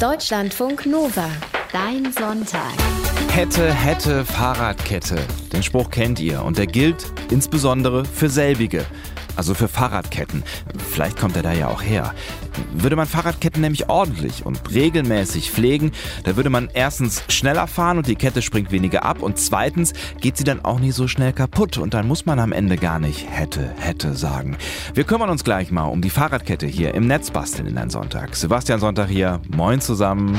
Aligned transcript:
Deutschlandfunk 0.00 0.86
Nova. 0.86 1.28
Dein 1.74 2.10
Sonntag. 2.10 2.72
Hätte, 3.32 3.70
hätte, 3.70 4.24
Fahrradkette. 4.24 5.16
Den 5.52 5.62
Spruch 5.62 5.90
kennt 5.90 6.18
ihr 6.20 6.42
und 6.42 6.56
der 6.56 6.66
gilt 6.66 7.12
insbesondere 7.30 8.06
für 8.06 8.30
selbige. 8.30 8.86
Also 9.36 9.54
für 9.54 9.68
Fahrradketten. 9.68 10.42
Vielleicht 10.90 11.18
kommt 11.18 11.36
er 11.36 11.42
da 11.42 11.52
ja 11.52 11.68
auch 11.68 11.82
her. 11.82 12.14
Würde 12.72 12.96
man 12.96 13.06
Fahrradketten 13.06 13.60
nämlich 13.60 13.88
ordentlich 13.88 14.44
und 14.44 14.70
regelmäßig 14.72 15.50
pflegen, 15.50 15.92
da 16.24 16.36
würde 16.36 16.50
man 16.50 16.68
erstens 16.72 17.22
schneller 17.28 17.66
fahren 17.66 17.98
und 17.98 18.06
die 18.06 18.16
Kette 18.16 18.42
springt 18.42 18.70
weniger 18.70 19.04
ab 19.04 19.22
und 19.22 19.38
zweitens 19.38 19.92
geht 20.20 20.36
sie 20.36 20.44
dann 20.44 20.64
auch 20.64 20.78
nicht 20.78 20.94
so 20.94 21.08
schnell 21.08 21.32
kaputt 21.32 21.78
und 21.78 21.94
dann 21.94 22.06
muss 22.06 22.26
man 22.26 22.38
am 22.38 22.52
Ende 22.52 22.76
gar 22.76 22.98
nicht 22.98 23.26
hätte, 23.30 23.72
hätte 23.78 24.14
sagen. 24.14 24.56
Wir 24.94 25.04
kümmern 25.04 25.30
uns 25.30 25.44
gleich 25.44 25.70
mal 25.70 25.84
um 25.84 26.02
die 26.02 26.10
Fahrradkette 26.10 26.66
hier 26.66 26.94
im 26.94 27.06
Netz 27.06 27.30
basteln 27.30 27.66
in 27.66 27.78
einen 27.78 27.90
Sonntag. 27.90 28.36
Sebastian 28.36 28.80
Sonntag 28.80 29.08
hier. 29.08 29.40
Moin 29.48 29.80
zusammen. 29.80 30.38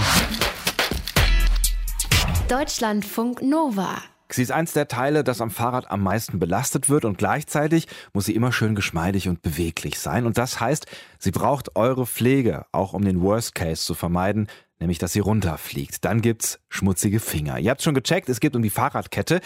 Deutschlandfunk 2.47 3.41
Nova. 3.41 4.10
Sie 4.33 4.43
ist 4.43 4.51
eins 4.51 4.73
der 4.73 4.87
Teile, 4.87 5.23
das 5.23 5.41
am 5.41 5.51
Fahrrad 5.51 5.89
am 5.91 6.01
meisten 6.03 6.39
belastet 6.39 6.89
wird 6.89 7.05
und 7.05 7.17
gleichzeitig 7.17 7.87
muss 8.13 8.25
sie 8.25 8.35
immer 8.35 8.51
schön 8.51 8.75
geschmeidig 8.75 9.27
und 9.27 9.41
beweglich 9.41 9.99
sein. 9.99 10.25
Und 10.25 10.37
das 10.37 10.59
heißt, 10.59 10.85
sie 11.19 11.31
braucht 11.31 11.75
eure 11.75 12.05
Pflege, 12.05 12.65
auch 12.71 12.93
um 12.93 13.03
den 13.03 13.21
Worst 13.21 13.55
Case 13.55 13.83
zu 13.83 13.93
vermeiden, 13.93 14.47
nämlich 14.81 14.97
dass 14.97 15.13
sie 15.13 15.19
runterfliegt. 15.19 16.03
Dann 16.03 16.21
gibt's 16.21 16.59
schmutzige 16.69 17.19
Finger. 17.19 17.59
Ihr 17.59 17.69
habt 17.69 17.81
schon 17.81 17.93
gecheckt, 17.93 18.27
es 18.27 18.39
geht 18.39 18.55
um 18.55 18.61
die 18.61 18.69
Fahrradkette, 18.69 19.39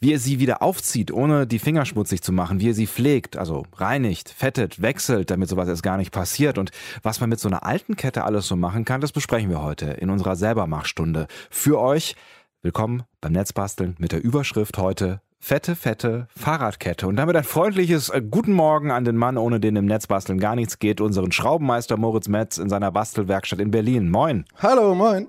wie 0.00 0.10
ihr 0.10 0.18
sie 0.18 0.40
wieder 0.40 0.62
aufzieht, 0.62 1.12
ohne 1.12 1.46
die 1.46 1.58
Finger 1.58 1.86
schmutzig 1.86 2.22
zu 2.22 2.32
machen, 2.32 2.60
wie 2.60 2.66
ihr 2.66 2.74
sie 2.74 2.86
pflegt, 2.86 3.36
also 3.36 3.64
reinigt, 3.76 4.28
fettet, 4.28 4.82
wechselt, 4.82 5.30
damit 5.30 5.48
sowas 5.48 5.68
erst 5.68 5.82
gar 5.82 5.96
nicht 5.96 6.12
passiert. 6.12 6.58
Und 6.58 6.70
was 7.02 7.20
man 7.20 7.30
mit 7.30 7.40
so 7.40 7.48
einer 7.48 7.64
alten 7.64 7.96
Kette 7.96 8.24
alles 8.24 8.46
so 8.46 8.56
machen 8.56 8.84
kann, 8.84 9.00
das 9.00 9.12
besprechen 9.12 9.48
wir 9.48 9.62
heute 9.62 9.86
in 9.86 10.10
unserer 10.10 10.36
Selbermachstunde. 10.36 11.28
Für 11.50 11.80
euch 11.80 12.16
Willkommen 12.62 13.04
beim 13.22 13.32
Netzbasteln 13.32 13.96
mit 13.98 14.12
der 14.12 14.22
Überschrift 14.22 14.76
heute 14.76 15.22
Fette, 15.38 15.74
fette 15.74 16.28
Fahrradkette. 16.36 17.06
Und 17.06 17.16
damit 17.16 17.34
ein 17.34 17.42
freundliches 17.42 18.10
äh, 18.10 18.20
Guten 18.20 18.52
Morgen 18.52 18.90
an 18.90 19.06
den 19.06 19.16
Mann, 19.16 19.38
ohne 19.38 19.60
den 19.60 19.76
im 19.76 19.86
Netzbasteln 19.86 20.38
gar 20.38 20.54
nichts 20.56 20.78
geht, 20.78 21.00
unseren 21.00 21.32
Schraubenmeister 21.32 21.96
Moritz 21.96 22.28
Metz 22.28 22.58
in 22.58 22.68
seiner 22.68 22.92
Bastelwerkstatt 22.92 23.60
in 23.60 23.70
Berlin. 23.70 24.10
Moin. 24.10 24.44
Hallo, 24.58 24.94
moin. 24.94 25.26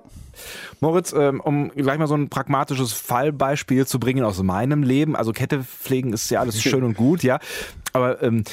Moritz, 0.80 1.14
ähm, 1.14 1.40
um 1.40 1.70
gleich 1.70 1.96
mal 1.96 2.06
so 2.06 2.16
ein 2.16 2.28
pragmatisches 2.28 2.92
Fallbeispiel 2.92 3.86
zu 3.86 3.98
bringen 3.98 4.24
aus 4.24 4.42
meinem 4.42 4.82
Leben. 4.82 5.16
Also 5.16 5.32
Kette 5.32 5.64
pflegen 5.64 6.12
ist 6.12 6.30
ja 6.30 6.40
alles 6.40 6.60
schön 6.62 6.84
und 6.84 6.98
gut, 6.98 7.22
ja. 7.22 7.38
Aber 7.94 8.22
ähm, 8.22 8.44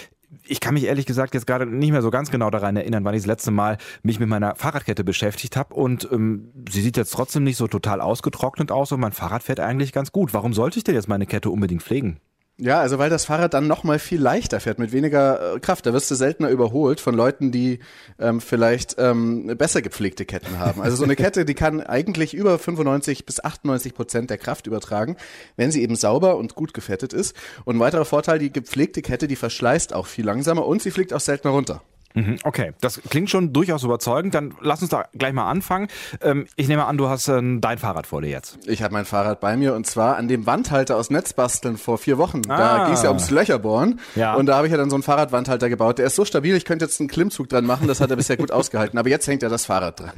ich 0.46 0.60
kann 0.60 0.74
mich 0.74 0.84
ehrlich 0.84 1.06
gesagt 1.06 1.34
jetzt 1.34 1.48
gerade 1.48 1.66
nicht 1.66 1.92
mehr 1.92 2.02
so 2.02 2.12
ganz 2.12 2.32
genau 2.32 2.50
daran 2.50 2.76
erinnern, 2.76 3.04
wann 3.04 3.16
ich 3.16 3.22
das 3.22 3.28
letzte 3.28 3.52
Mal 3.52 3.78
mich 4.04 4.20
mit 4.20 4.30
meiner 4.30 4.56
Fahrradkette 4.56 5.04
beschäftigt 5.04 5.56
habe. 5.56 5.74
Und 5.74 6.08
ähm, 6.12 6.52
sie 6.70 6.82
sieht 6.82 6.98
jetzt 6.98 7.12
trotzdem 7.12 7.44
nicht 7.44 7.58
so 7.58 7.68
total 7.68 8.02
ausgetrocknet 8.02 8.72
aus 8.72 8.92
und 8.92 9.00
mein 9.00 9.12
Fahrrad 9.12 9.44
fährt 9.44 9.60
eigentlich 9.60 9.92
ganz 9.92 10.12
gut. 10.12 10.34
Warum 10.34 10.54
sollte 10.54 10.78
ich 10.78 10.84
denn 10.84 10.96
jetzt 10.96 11.08
meine 11.08 11.26
Kette 11.26 11.50
unbedingt 11.50 11.84
pflegen? 11.84 12.20
Ja, 12.62 12.82
also 12.82 13.00
weil 13.00 13.10
das 13.10 13.24
Fahrrad 13.24 13.54
dann 13.54 13.68
noch 13.68 13.86
mal 13.86 14.00
viel 14.00 14.20
leichter 14.22 14.60
fährt, 14.60 14.80
mit 14.80 14.92
weniger 14.92 15.56
äh, 15.56 15.60
Kraft. 15.62 15.86
Da 15.86 15.94
wirst 15.94 16.12
du 16.12 16.16
seltener 16.16 16.50
überholt 16.50 17.00
von 17.00 17.16
Leuten, 17.16 17.54
die 17.54 17.80
ähm, 18.20 18.42
vielleicht 18.42 18.98
ähm, 19.00 19.56
besser 19.58 19.82
gepflegte 19.82 20.26
Ketten 20.26 20.60
haben. 20.60 20.82
Also 20.82 20.98
so 20.98 21.06
eine 21.06 21.16
Kette, 21.16 21.46
die 21.46 21.54
kann 21.54 21.80
eigentlich 21.82 22.34
über 22.34 22.60
95 22.60 23.26
bis 23.26 23.42
98 23.42 23.94
Prozent 23.94 24.30
der 24.30 24.38
Kraft 24.38 24.68
übertragen, 24.68 25.16
wenn 25.56 25.72
sie 25.72 25.82
eben 25.82 25.96
sauber 25.96 26.36
und 26.36 26.56
gut 26.56 26.74
gefettet 26.74 27.14
ist. 27.14 27.34
Und 27.64 27.78
ein 27.78 27.80
weiterer 27.80 28.04
Vorteil, 28.04 28.40
die 28.40 28.52
gepflegte 28.52 29.02
Kette, 29.02 29.30
die 29.30 29.38
verschleißt 29.38 29.94
auch 29.94 30.06
viel 30.06 30.26
langsamer 30.26 30.66
und 30.66 30.82
sie 30.82 30.92
fliegt 30.92 31.14
auch 31.14 31.22
seltener 31.22 31.54
runter. 31.54 31.82
Mhm, 32.16 32.40
okay, 32.44 32.74
das 32.82 33.02
klingt 33.10 33.30
schon 33.30 33.54
durchaus 33.54 33.84
überzeugend. 33.84 34.34
Dann 34.34 34.56
lass 34.62 34.82
uns 34.82 34.90
da 34.90 35.06
gleich 35.14 35.34
mal 35.34 35.50
anfangen. 35.50 35.88
Ähm, 36.22 36.48
ich 36.56 36.68
nehme 36.68 36.86
an, 36.86 36.98
du 36.98 37.08
hast 37.08 37.28
äh, 37.28 37.42
dein 37.60 37.78
Fahrrad 37.78 38.08
vor 38.08 38.22
dir 38.22 38.30
jetzt. 38.30 38.58
Ich 38.68 38.82
habe 38.82 38.94
mein 38.94 39.06
Fahrrad 39.06 39.40
bei 39.40 39.56
mir 39.58 39.76
und 39.76 39.86
zwar 39.86 40.18
an 40.18 40.28
dem 40.28 40.46
Wandhalter 40.46 40.96
aus 40.98 41.10
Netzbasteln 41.10 41.78
vor 41.78 41.98
vier 41.98 42.18
Wochen. 42.18 42.42
Ah. 42.50 42.58
Da 42.58 42.86
ging 42.86 42.94
es 42.94 43.04
ja 43.04 43.10
ums 43.10 43.30
Löcherbohren. 43.30 44.00
Ja. 44.16 44.36
Und 44.36 44.48
da 44.48 44.56
habe 44.56 44.68
ich 44.68 44.72
ja 44.72 44.78
dann 44.78 44.90
so 44.90 44.96
einen 44.96 45.04
Fahrradwandhalter 45.04 45.70
gebaut. 45.70 46.00
Der 46.00 46.08
ist 46.08 46.16
so 46.16 46.26
stabil, 46.26 46.56
ich 46.56 46.66
könnte 46.66 46.86
jetzt 46.86 47.00
einen 47.00 47.10
Klimmzug 47.10 47.48
dran 47.50 47.66
machen. 47.66 47.88
Das 47.88 48.02
hat 48.02 48.10
er 48.10 48.16
bisher 48.16 48.38
gut 48.38 48.52
ausgehalten. 48.52 48.98
Aber 48.98 49.10
jetzt 49.10 49.28
hängt 49.28 49.44
ja 49.44 49.50
das 49.50 49.66
Fahrrad 49.66 50.00
dran. 50.00 50.12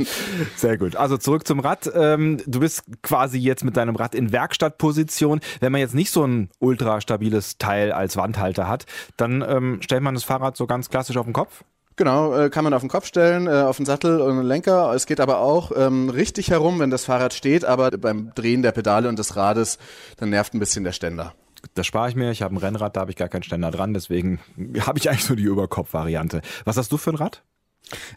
Sehr 0.56 0.78
gut. 0.78 0.96
Also 0.96 1.18
zurück 1.18 1.46
zum 1.46 1.60
Rad. 1.60 1.92
Ähm, 1.94 2.42
du 2.46 2.60
bist 2.62 2.84
quasi 3.02 3.38
jetzt 3.38 3.64
mit 3.64 3.76
deinem 3.78 3.96
Rad 3.96 4.16
in 4.16 4.32
Werkstattposition. 4.32 5.42
Wenn 5.60 5.72
man 5.72 5.82
jetzt 5.82 5.96
nicht 5.96 6.12
so 6.12 6.26
ein 6.26 6.50
ultra 6.60 7.02
stabiles 7.02 7.58
Teil 7.58 7.92
als 7.92 8.16
Wandhalter 8.16 8.68
hat, 8.68 8.86
dann 9.18 9.44
ähm, 9.48 9.80
stellt 9.82 10.02
man 10.02 10.14
das 10.14 10.24
Fahrrad 10.24 10.56
so 10.56 10.68
ganz 10.68 10.90
klassisch 10.90 11.18
auf 11.18 11.26
den 11.26 11.34
Kopf? 11.34 11.64
Genau, 11.97 12.35
äh, 12.35 12.50
kann 12.50 12.63
man 12.63 12.74
auf 12.74 12.81
den 12.81 12.90
Kopf 12.90 13.06
stellen, 13.06 13.47
äh, 13.47 13.62
auf 13.62 13.78
den 13.78 13.85
Sattel 13.85 14.22
und 14.22 14.38
den 14.38 14.46
Lenker. 14.46 14.94
Es 14.94 15.06
geht 15.06 15.19
aber 15.19 15.40
auch 15.40 15.72
ähm, 15.75 16.09
richtig 16.09 16.50
herum, 16.50 16.79
wenn 16.79 16.90
das 16.90 17.06
Fahrrad 17.06 17.34
steht, 17.34 17.66
aber 17.66 17.91
beim 17.91 18.31
Drehen 18.34 18.62
der 18.62 18.72
Pedale 18.72 19.09
und 19.09 19.19
des 19.19 19.35
Rades, 19.35 19.78
dann 20.18 20.29
nervt 20.29 20.53
ein 20.53 20.59
bisschen 20.59 20.84
der 20.84 20.94
Ständer. 20.94 21.34
Das 21.75 21.85
spare 21.85 22.09
ich 22.09 22.16
mir. 22.16 22.31
Ich 22.31 22.41
habe 22.41 22.56
ein 22.56 22.57
Rennrad, 22.57 22.96
da 22.96 23.02
habe 23.02 23.12
ich 23.12 23.18
gar 23.18 23.29
keinen 23.29 23.44
Ständer 23.44 23.72
dran, 23.72 23.94
deswegen 23.94 24.40
habe 24.79 25.00
ich 25.00 25.09
eigentlich 25.09 25.29
nur 25.29 25.35
die 25.35 25.44
Überkopf-Variante. 25.44 26.41
Was 26.66 26.78
hast 26.78 26.91
du 26.91 26.97
für 26.97 27.12
ein 27.12 27.18
Rad? 27.18 27.44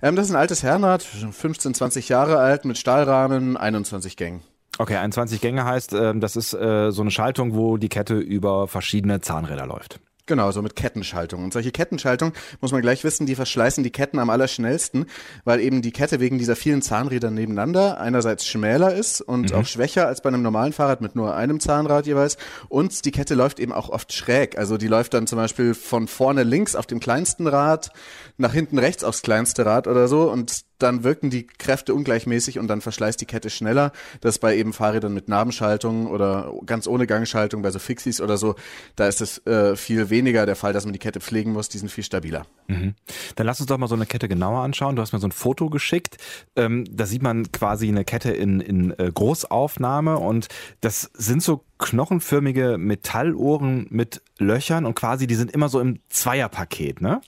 Ähm, 0.03 0.17
das 0.17 0.27
ist 0.27 0.33
ein 0.33 0.39
altes 0.39 0.63
Herrenrad, 0.63 1.03
15, 1.03 1.75
20 1.75 2.09
Jahre 2.09 2.39
alt, 2.39 2.65
mit 2.65 2.79
Stahlrahmen, 2.79 3.57
21 3.57 4.17
Gängen. 4.17 4.43
Okay, 4.79 4.97
21 4.97 5.41
Gänge 5.41 5.65
heißt, 5.65 5.95
äh, 5.95 6.15
das 6.17 6.37
ist 6.37 6.53
äh, 6.55 6.91
so 6.91 7.03
eine 7.03 7.11
Schaltung, 7.11 7.55
wo 7.55 7.77
die 7.77 7.89
Kette 7.89 8.15
über 8.15 8.67
verschiedene 8.67 9.21
Zahnräder 9.21 9.67
läuft. 9.67 10.01
Genau, 10.27 10.51
so 10.53 10.63
mit 10.63 10.75
Kettenschaltung. 10.75 11.45
Und 11.45 11.53
solche 11.53 11.71
Kettenschaltung, 11.71 12.33
muss 12.63 12.73
man 12.73 12.81
gleich 12.81 13.05
wissen, 13.05 13.27
die 13.27 13.35
verschleißen 13.35 13.85
die 13.85 13.91
Ketten 13.91 14.19
am 14.19 14.31
allerschnellsten, 14.31 15.05
weil 15.45 15.61
eben 15.61 15.83
die 15.83 15.93
Kette 15.93 16.19
wegen 16.19 16.39
dieser 16.39 16.57
vielen 16.57 16.81
Zahnräder 16.81 17.31
nebeneinander 17.31 18.01
einerseits 18.01 18.47
schmäler 18.47 18.95
ist 18.95 19.21
und 19.21 19.51
mhm. 19.51 19.59
auch 19.59 19.67
schwächer 19.67 20.07
als 20.07 20.23
bei 20.23 20.29
einem 20.29 20.41
normalen 20.41 20.73
Fahrrad 20.73 21.03
mit 21.03 21.15
nur 21.15 21.37
einem 21.37 21.61
Zahnrad 21.61 22.07
jeweils. 22.07 22.39
Und 22.71 23.05
die 23.05 23.11
Kette 23.11 23.35
läuft 23.35 23.61
eben 23.61 23.73
auch 23.73 23.91
oft 23.91 24.15
schräg. 24.15 24.57
Also 24.57 24.79
die 24.79 24.89
läuft 24.89 25.13
dann 25.13 25.27
zum 25.27 25.37
Beispiel 25.37 25.75
von 25.75 26.09
vorne 26.09 26.43
links 26.43 26.75
auf 26.75 26.87
dem 26.87 27.01
kleinsten 27.01 27.47
Rad 27.47 27.91
nach 28.39 28.55
hinten 28.55 28.79
rechts 28.79 29.05
aufs 29.05 29.21
kleinste 29.21 29.67
Rad 29.67 29.87
oder 29.87 30.09
so 30.09 30.31
und 30.31 30.65
dann 30.85 31.03
wirken 31.03 31.31
die 31.31 31.47
Kräfte 31.47 31.95
ungleichmäßig 31.95 32.59
und 32.59 32.69
dann 32.69 32.81
verschleißt 32.81 33.21
die 33.21 33.25
Kette 33.27 33.51
schneller. 33.51 33.93
Das 34.21 34.39
bei 34.39 34.57
eben 34.57 34.73
Fahrrädern 34.73 35.15
mit 35.15 35.29
Nabenschaltung 35.29 36.07
oder 36.07 36.53
ganz 36.67 36.87
ohne 36.87 37.07
Gangschaltung, 37.07 37.63
bei 37.63 37.71
so 37.71 37.79
Fixies 37.79 38.21
oder 38.21 38.37
so, 38.37 38.55
da 38.95 39.09
ist 39.09 39.21
es 39.21 39.45
äh, 39.47 39.77
viel 39.77 40.11
weniger 40.11 40.47
der 40.47 40.57
Fall, 40.57 40.73
dass 40.73 40.85
man 40.85 40.93
die 40.93 40.99
Kette 40.99 41.21
pflegen 41.21 41.53
muss, 41.53 41.69
die 41.69 41.79
sind 41.79 41.91
viel 41.91 42.05
stabiler. 42.05 42.47
Mhm. 42.69 42.95
Dann 43.37 43.47
lass 43.47 43.61
uns 43.61 43.69
doch 43.69 43.79
mal 43.79 43.89
so 43.89 43.95
eine 43.95 44.07
Kette 44.07 44.29
genauer 44.29 44.61
anschauen. 44.61 44.95
Du 44.95 45.03
hast 45.03 45.13
mir 45.13 45.21
so 45.21 45.27
ein 45.27 45.33
Foto 45.33 45.71
geschickt. 45.71 46.19
Ähm, 46.55 46.85
da 46.91 47.07
sieht 47.07 47.23
man 47.23 47.51
quasi 47.51 47.89
eine 47.89 48.05
Kette 48.05 48.31
in, 48.31 48.61
in 48.61 48.91
äh, 48.99 49.11
Großaufnahme 49.13 50.19
und 50.19 50.49
das 50.81 51.11
sind 51.15 51.43
so 51.43 51.65
knochenförmige 51.79 52.77
Metallohren 52.79 53.87
mit 53.91 54.23
Löchern 54.39 54.87
und 54.87 54.95
quasi 54.95 55.27
die 55.27 55.35
sind 55.35 55.53
immer 55.53 55.69
so 55.69 55.81
im 55.81 55.99
Zweierpaket, 56.09 57.01
ne? 57.01 57.21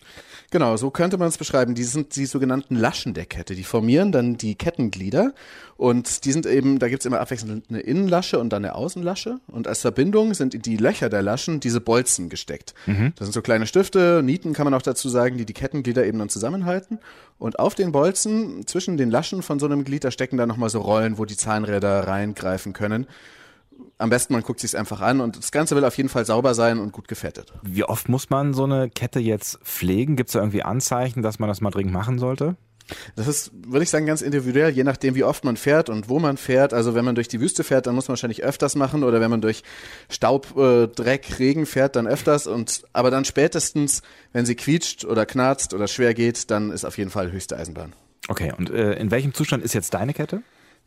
Genau, 0.51 0.77
so 0.77 0.91
könnte 0.91 1.19
man 1.19 1.29
es 1.29 1.39
beschreiben. 1.39 1.75
Die 1.75 1.85
sind 1.85 2.15
die 2.15 2.27
sogenannten 2.27 2.77
Laschen 2.77 3.15
der 3.15 3.27
Kette. 3.27 3.55
Die 3.55 3.65
formieren 3.65 4.13
dann 4.13 4.37
die 4.37 4.55
Kettenglieder 4.55 5.35
und 5.77 6.25
die 6.25 6.33
sind 6.33 6.47
eben, 6.47 6.79
da 6.79 6.89
gibt 6.89 7.03
es 7.03 7.07
immer 7.07 7.21
abwechselnd 7.21 7.65
eine 7.69 7.81
Innenlasche 7.81 8.39
und 8.39 8.51
dann 8.53 8.65
eine 8.65 8.77
Außenlasche 8.77 9.41
und 9.49 9.67
als 9.67 9.81
Verbindung 9.81 10.35
sind 10.35 10.55
in 10.55 10.63
die 10.63 10.77
Löcher 10.77 11.09
der 11.09 11.23
Laschen 11.23 11.59
diese 11.59 11.81
Bolzen 11.81 12.29
gesteckt. 12.29 12.75
Mhm. 12.87 13.13
Das 13.17 13.27
sind 13.27 13.33
so 13.33 13.43
kleine 13.43 13.67
Stifte, 13.67 14.23
Nieten 14.25 14.53
kann 14.53 14.65
man 14.65 14.75
auch 14.75 14.83
dazu 14.83 15.09
sagen, 15.09 15.37
die 15.37 15.45
die 15.45 15.53
Kettenglieder 15.53 16.07
eben 16.07 16.19
dann 16.19 16.29
zusammenhalten 16.29 17.01
und 17.39 17.59
auf 17.59 17.75
den 17.75 17.91
Bolzen 17.91 18.67
zwischen 18.67 18.97
den 18.97 19.11
Laschen 19.11 19.43
von 19.43 19.59
so 19.59 19.67
einem 19.67 19.85
Glied, 19.85 20.05
da 20.05 20.11
stecken 20.13 20.37
dann 20.37 20.49
nochmal 20.49 20.71
so 20.71 20.81
Rollen, 20.81 21.19
wo 21.19 21.25
die 21.25 21.37
Zahnräder 21.37 22.07
reingreifen 22.07 22.73
können 22.73 23.07
am 23.99 24.11
besten 24.11 24.33
man 24.33 24.43
guckt 24.43 24.61
sich 24.61 24.77
einfach 24.77 25.01
an 25.01 25.21
und 25.21 25.39
das 25.39 25.53
Ganze 25.53 25.77
will 25.77 25.85
auf 25.85 25.97
jeden 25.97 26.09
Fall 26.09 26.25
sauber 26.25 26.55
sein 26.55 26.79
und 26.79 26.93
gut 26.93 27.09
gefettet. 27.09 27.53
Wie 27.63 27.85
oft 27.85 28.09
muss 28.09 28.31
man 28.31 28.55
so 28.55 28.65
eine 28.65 28.91
Kette 28.91 29.21
jetzt 29.21 29.59
pflegen? 29.63 30.17
Gibt 30.17 30.29
es 30.29 30.35
da 30.35 30.41
irgendwie 30.41 30.63
Anzeichen, 30.63 31.23
dass 31.23 31.39
man 31.39 31.49
das 31.49 31.61
mal 31.61 31.71
dringend 31.71 31.93
machen 31.93 32.19
sollte? 32.19 32.57
Das 33.17 33.27
ist, 33.27 33.51
würde 33.53 33.83
ich 33.83 33.91
sagen, 33.91 34.07
ganz 34.07 34.23
individuell, 34.23 34.71
je 34.71 34.85
nachdem, 34.85 35.17
wie 35.17 35.25
oft 35.25 35.45
man 35.45 35.57
fährt 35.57 35.89
und 35.89 36.09
wo 36.09 36.19
man 36.19 36.37
fährt. 36.37 36.73
Also 36.73 36.95
wenn 36.95 37.05
man 37.05 37.15
durch 37.15 37.29
die 37.29 37.41
Wüste 37.41 37.65
fährt, 37.65 37.87
dann 37.87 37.95
muss 37.95 38.07
man 38.07 38.13
wahrscheinlich 38.13 38.45
öfters 38.45 38.77
machen 38.77 39.03
oder 39.03 39.21
wenn 39.21 39.31
man 39.31 39.41
durch 39.41 39.65
Staub, 40.09 40.57
äh, 40.57 40.87
Dreck, 40.87 41.39
Regen 41.39 41.67
fährt, 41.67 41.97
dann 41.97 42.07
öfters. 42.07 42.47
Und 42.47 42.85
aber 42.93 43.11
dann 43.11 43.25
spätestens, 43.25 44.03
wenn 44.33 44.47
sie 44.47 44.55
quietscht 44.55 45.05
oder 45.05 45.27
knarzt 45.27 45.75
oder 45.75 45.89
schwer 45.89 46.15
geht, 46.15 46.51
dann 46.51 46.71
ist 46.71 46.85
auf 46.85 46.97
jeden 46.99 47.11
Fall 47.11 47.33
höchste 47.33 47.57
Eisenbahn. 47.57 47.93
Okay, 48.29 48.53
und 48.57 48.71
äh, 48.71 48.95
in 48.95 49.11
welchem 49.11 49.35
Zustand 49.35 49.65
ist 49.65 49.75
jetzt 49.75 49.95
deine 49.95 50.15
Kette? 50.15 50.43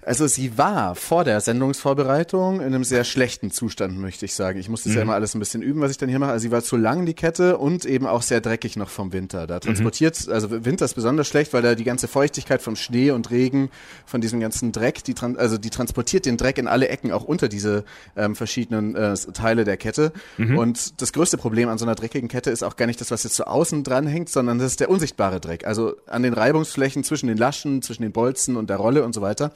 Also 0.05 0.27
sie 0.27 0.57
war 0.57 0.95
vor 0.95 1.25
der 1.25 1.41
Sendungsvorbereitung 1.41 2.61
in 2.61 2.67
einem 2.67 2.85
sehr 2.85 3.03
schlechten 3.03 3.51
Zustand, 3.51 3.97
möchte 3.99 4.25
ich 4.25 4.33
sagen. 4.33 4.57
Ich 4.57 4.69
musste 4.69 4.89
das 4.89 4.95
ja 4.95 5.01
immer 5.01 5.13
alles 5.13 5.35
ein 5.35 5.39
bisschen 5.39 5.61
üben, 5.61 5.81
was 5.81 5.91
ich 5.91 5.97
dann 5.97 6.07
hier 6.07 6.19
mache. 6.19 6.31
Also 6.31 6.43
sie 6.43 6.51
war 6.51 6.63
zu 6.63 6.77
lang, 6.77 7.05
die 7.05 7.13
Kette, 7.13 7.57
und 7.57 7.83
eben 7.83 8.07
auch 8.07 8.21
sehr 8.21 8.39
dreckig 8.39 8.77
noch 8.77 8.89
vom 8.89 9.11
Winter. 9.11 9.45
Da 9.45 9.59
transportiert, 9.59 10.29
also 10.29 10.65
Winter 10.65 10.85
ist 10.85 10.93
besonders 10.93 11.27
schlecht, 11.27 11.53
weil 11.53 11.61
da 11.61 11.75
die 11.75 11.83
ganze 11.83 12.07
Feuchtigkeit 12.07 12.61
vom 12.61 12.77
Schnee 12.77 13.11
und 13.11 13.29
Regen, 13.29 13.69
von 14.05 14.21
diesem 14.21 14.39
ganzen 14.39 14.71
Dreck, 14.71 15.03
die 15.03 15.15
also 15.37 15.57
die 15.57 15.69
transportiert 15.69 16.25
den 16.25 16.37
Dreck 16.37 16.57
in 16.57 16.67
alle 16.67 16.87
Ecken, 16.87 17.11
auch 17.11 17.25
unter 17.25 17.49
diese 17.49 17.83
ähm, 18.15 18.35
verschiedenen 18.35 18.95
äh, 18.95 19.15
Teile 19.15 19.65
der 19.65 19.75
Kette. 19.77 20.13
Und 20.57 21.01
das 21.01 21.11
größte 21.11 21.37
Problem 21.37 21.67
an 21.67 21.77
so 21.77 21.85
einer 21.85 21.95
dreckigen 21.95 22.29
Kette 22.29 22.51
ist 22.51 22.63
auch 22.63 22.77
gar 22.77 22.85
nicht 22.85 23.01
das, 23.01 23.11
was 23.11 23.23
jetzt 23.23 23.35
so 23.35 23.43
außen 23.43 23.83
dran 23.83 24.07
hängt, 24.07 24.29
sondern 24.29 24.59
das 24.59 24.67
ist 24.67 24.79
der 24.79 24.89
unsichtbare 24.89 25.41
Dreck. 25.41 25.67
Also 25.67 25.95
an 26.07 26.23
den 26.23 26.33
Reibungsflächen 26.33 27.03
zwischen 27.03 27.27
den 27.27 27.37
Laschen, 27.37 27.81
zwischen 27.81 28.03
den 28.03 28.13
Bolzen 28.13 28.55
und 28.55 28.69
der 28.69 28.77
Rolle 28.77 29.03
und 29.03 29.13
so 29.13 29.21
weiter. 29.21 29.51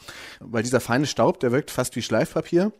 Weil 0.47 0.63
dieser 0.63 0.79
feine 0.79 1.05
Staub, 1.05 1.39
der 1.39 1.51
wirkt 1.51 1.71
fast 1.71 1.95
wie 1.95 2.01
Schleifpapier. 2.01 2.71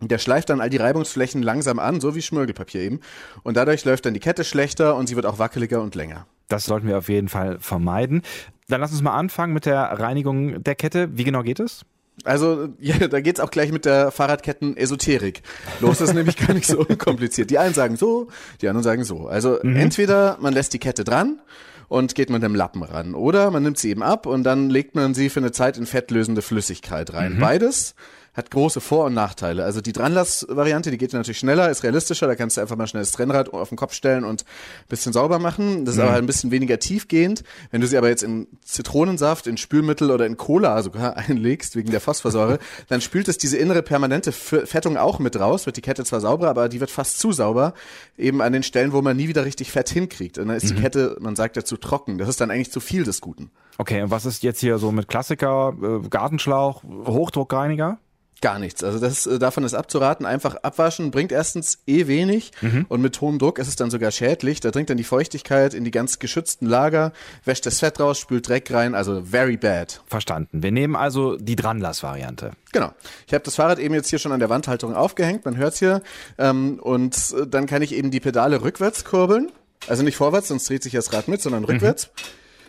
Der 0.00 0.18
schleift 0.18 0.50
dann 0.50 0.60
all 0.60 0.70
die 0.70 0.76
Reibungsflächen 0.76 1.42
langsam 1.42 1.78
an, 1.78 2.00
so 2.00 2.14
wie 2.14 2.22
Schmirgelpapier 2.22 2.80
eben. 2.80 3.00
Und 3.42 3.56
dadurch 3.56 3.84
läuft 3.84 4.06
dann 4.06 4.14
die 4.14 4.20
Kette 4.20 4.44
schlechter 4.44 4.96
und 4.96 5.06
sie 5.08 5.16
wird 5.16 5.26
auch 5.26 5.38
wackeliger 5.38 5.80
und 5.82 5.94
länger. 5.94 6.26
Das 6.48 6.64
sollten 6.64 6.88
wir 6.88 6.98
auf 6.98 7.08
jeden 7.08 7.28
Fall 7.28 7.58
vermeiden. 7.60 8.22
Dann 8.68 8.80
lass 8.80 8.92
uns 8.92 9.02
mal 9.02 9.14
anfangen 9.14 9.52
mit 9.52 9.66
der 9.66 9.82
Reinigung 9.82 10.62
der 10.62 10.74
Kette. 10.74 11.16
Wie 11.16 11.24
genau 11.24 11.42
geht 11.42 11.60
es? 11.60 11.84
Also, 12.24 12.68
ja, 12.80 13.06
da 13.08 13.20
geht's 13.20 13.40
auch 13.40 13.50
gleich 13.50 13.72
mit 13.72 13.84
der 13.84 14.10
Fahrradketten-Esoterik. 14.10 15.42
Los, 15.80 16.00
ist 16.00 16.14
nämlich 16.14 16.36
gar 16.36 16.54
nicht 16.54 16.66
so 16.66 16.80
unkompliziert. 16.80 17.50
Die 17.50 17.58
einen 17.58 17.74
sagen 17.74 17.96
so, 17.96 18.28
die 18.60 18.68
anderen 18.68 18.84
sagen 18.84 19.04
so. 19.04 19.28
Also, 19.28 19.58
entweder 19.58 20.38
man 20.40 20.52
lässt 20.52 20.74
die 20.74 20.78
Kette 20.78 21.04
dran 21.04 21.40
und 21.88 22.14
geht 22.14 22.30
mit 22.30 22.42
dem 22.42 22.54
Lappen 22.54 22.82
ran. 22.82 23.14
Oder 23.14 23.50
man 23.50 23.62
nimmt 23.62 23.78
sie 23.78 23.90
eben 23.90 24.02
ab 24.02 24.26
und 24.26 24.44
dann 24.44 24.70
legt 24.70 24.94
man 24.94 25.14
sie 25.14 25.28
für 25.28 25.40
eine 25.40 25.52
Zeit 25.52 25.78
in 25.78 25.86
fettlösende 25.86 26.42
Flüssigkeit 26.42 27.12
rein. 27.12 27.38
Beides 27.40 27.94
hat 28.34 28.50
große 28.50 28.80
Vor- 28.80 29.04
und 29.06 29.14
Nachteile. 29.14 29.64
Also 29.64 29.82
die 29.82 29.92
Dranlass-Variante, 29.92 30.90
die 30.90 30.96
geht 30.96 31.12
natürlich 31.12 31.38
schneller, 31.38 31.70
ist 31.70 31.82
realistischer, 31.82 32.26
da 32.26 32.34
kannst 32.34 32.56
du 32.56 32.62
einfach 32.62 32.76
mal 32.76 32.86
schnell 32.86 33.02
das 33.02 33.12
Trennrad 33.12 33.52
auf 33.52 33.68
den 33.68 33.76
Kopf 33.76 33.92
stellen 33.92 34.24
und 34.24 34.42
ein 34.42 34.88
bisschen 34.88 35.12
sauber 35.12 35.38
machen. 35.38 35.84
Das 35.84 35.96
ist 35.96 36.00
aber 36.00 36.12
halt 36.12 36.22
ein 36.22 36.26
bisschen 36.26 36.50
weniger 36.50 36.78
tiefgehend. 36.78 37.44
Wenn 37.70 37.82
du 37.82 37.86
sie 37.86 37.98
aber 37.98 38.08
jetzt 38.08 38.22
in 38.22 38.46
Zitronensaft, 38.64 39.46
in 39.46 39.58
Spülmittel 39.58 40.10
oder 40.10 40.24
in 40.24 40.38
Cola 40.38 40.82
sogar 40.82 41.16
einlegst, 41.28 41.76
wegen 41.76 41.90
der 41.90 42.00
Phosphorsäure, 42.00 42.58
dann 42.88 43.02
spült 43.02 43.28
es 43.28 43.36
diese 43.36 43.58
innere 43.58 43.82
permanente 43.82 44.32
Fettung 44.32 44.96
auch 44.96 45.18
mit 45.18 45.38
raus, 45.38 45.66
wird 45.66 45.76
die 45.76 45.82
Kette 45.82 46.04
zwar 46.04 46.20
sauber, 46.20 46.48
aber 46.48 46.70
die 46.70 46.80
wird 46.80 46.90
fast 46.90 47.18
zu 47.18 47.32
sauber, 47.32 47.74
eben 48.16 48.40
an 48.40 48.54
den 48.54 48.62
Stellen, 48.62 48.92
wo 48.92 49.02
man 49.02 49.16
nie 49.16 49.28
wieder 49.28 49.44
richtig 49.44 49.70
Fett 49.70 49.90
hinkriegt. 49.90 50.38
Und 50.38 50.48
dann 50.48 50.56
ist 50.56 50.70
die 50.70 50.74
Kette, 50.74 51.16
man 51.20 51.36
sagt 51.36 51.56
ja, 51.56 51.64
zu 51.64 51.76
trocken. 51.76 52.16
Das 52.16 52.28
ist 52.28 52.40
dann 52.40 52.50
eigentlich 52.50 52.72
zu 52.72 52.80
viel 52.80 53.04
des 53.04 53.20
Guten. 53.20 53.50
Okay, 53.76 54.02
und 54.02 54.10
was 54.10 54.24
ist 54.24 54.42
jetzt 54.42 54.60
hier 54.60 54.78
so 54.78 54.92
mit 54.92 55.08
Klassiker, 55.08 55.74
äh, 55.82 56.08
Gartenschlauch, 56.08 56.82
Hochdruckreiniger? 56.84 57.98
Gar 58.40 58.58
nichts. 58.58 58.82
Also 58.82 58.98
das 58.98 59.26
äh, 59.26 59.38
davon 59.38 59.62
ist 59.62 59.74
abzuraten. 59.74 60.26
Einfach 60.26 60.56
abwaschen 60.56 61.12
bringt 61.12 61.30
erstens 61.30 61.78
eh 61.86 62.08
wenig 62.08 62.50
und 62.88 63.00
mit 63.00 63.20
hohem 63.20 63.38
Druck 63.38 63.60
ist 63.60 63.68
es 63.68 63.76
dann 63.76 63.90
sogar 63.90 64.10
schädlich. 64.10 64.58
Da 64.58 64.72
dringt 64.72 64.90
dann 64.90 64.96
die 64.96 65.04
Feuchtigkeit 65.04 65.74
in 65.74 65.84
die 65.84 65.92
ganz 65.92 66.18
geschützten 66.18 66.66
Lager, 66.66 67.12
wäscht 67.44 67.66
das 67.66 67.78
Fett 67.78 68.00
raus, 68.00 68.18
spült 68.18 68.48
Dreck 68.48 68.72
rein. 68.72 68.96
Also 68.96 69.22
very 69.22 69.56
bad. 69.56 70.02
Verstanden. 70.06 70.62
Wir 70.62 70.72
nehmen 70.72 70.96
also 70.96 71.36
die 71.36 71.54
Dranlass-Variante. 71.54 72.52
Genau. 72.72 72.92
Ich 73.28 73.34
habe 73.34 73.44
das 73.44 73.54
Fahrrad 73.54 73.78
eben 73.78 73.94
jetzt 73.94 74.10
hier 74.10 74.18
schon 74.18 74.32
an 74.32 74.40
der 74.40 74.50
Wandhalterung 74.50 74.96
aufgehängt. 74.96 75.44
Man 75.44 75.56
hört's 75.56 75.78
hier. 75.78 76.02
Ähm, 76.38 76.80
und 76.80 77.16
äh, 77.38 77.46
dann 77.46 77.66
kann 77.66 77.82
ich 77.82 77.94
eben 77.94 78.10
die 78.10 78.20
Pedale 78.20 78.62
rückwärts 78.62 79.04
kurbeln. 79.04 79.52
Also 79.86 80.02
nicht 80.02 80.16
vorwärts, 80.16 80.48
sonst 80.48 80.68
dreht 80.68 80.82
sich 80.82 80.92
das 80.92 81.12
Rad 81.12 81.28
mit, 81.28 81.42
sondern 81.42 81.64
rückwärts. 81.64 82.10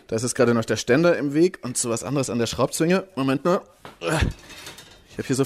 Da 0.06 0.16
ist 0.16 0.22
jetzt 0.22 0.34
gerade 0.34 0.54
noch 0.54 0.64
der 0.64 0.76
Ständer 0.76 1.16
im 1.16 1.34
Weg 1.34 1.58
und 1.62 1.78
so 1.78 1.90
was 1.90 2.04
anderes 2.04 2.30
an 2.30 2.38
der 2.38 2.46
Schraubzwinge. 2.46 3.04
Moment 3.16 3.44
nur. 3.44 3.62
Ich 5.14 5.18
habe 5.18 5.26
hier 5.26 5.36
so. 5.36 5.44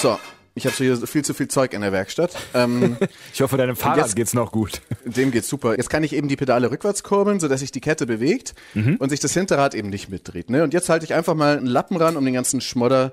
So. 0.00 0.18
Ich 0.54 0.66
habe 0.66 0.76
so 0.76 0.84
hier 0.84 0.96
viel 1.06 1.24
zu 1.24 1.32
viel 1.32 1.48
Zeug 1.48 1.72
in 1.72 1.80
der 1.80 1.92
Werkstatt. 1.92 2.36
Ähm, 2.52 2.98
Ich 3.32 3.40
hoffe, 3.40 3.56
deinem 3.56 3.74
Fahrrad 3.76 3.98
jetzt- 3.98 4.16
geht's 4.16 4.34
noch 4.34 4.52
gut. 4.52 4.82
dem 5.06 5.30
geht's 5.30 5.48
super. 5.48 5.76
Jetzt 5.76 5.88
kann 5.88 6.04
ich 6.04 6.12
eben 6.12 6.28
die 6.28 6.36
Pedale 6.36 6.70
rückwärts 6.70 7.02
kurbeln, 7.02 7.40
sodass 7.40 7.60
sich 7.60 7.72
die 7.72 7.80
Kette 7.80 8.04
bewegt 8.06 8.54
und 8.74 9.08
sich 9.08 9.20
das 9.20 9.32
Hinterrad 9.32 9.74
eben 9.74 9.88
nicht 9.88 10.10
mitdreht. 10.10 10.50
Ne? 10.50 10.62
Und 10.62 10.74
jetzt 10.74 10.90
halte 10.90 11.06
ich 11.06 11.14
einfach 11.14 11.34
mal 11.34 11.56
einen 11.56 11.66
Lappen 11.66 11.96
ran, 11.96 12.16
um 12.18 12.24
den 12.26 12.34
ganzen 12.34 12.60
Schmodder 12.60 13.12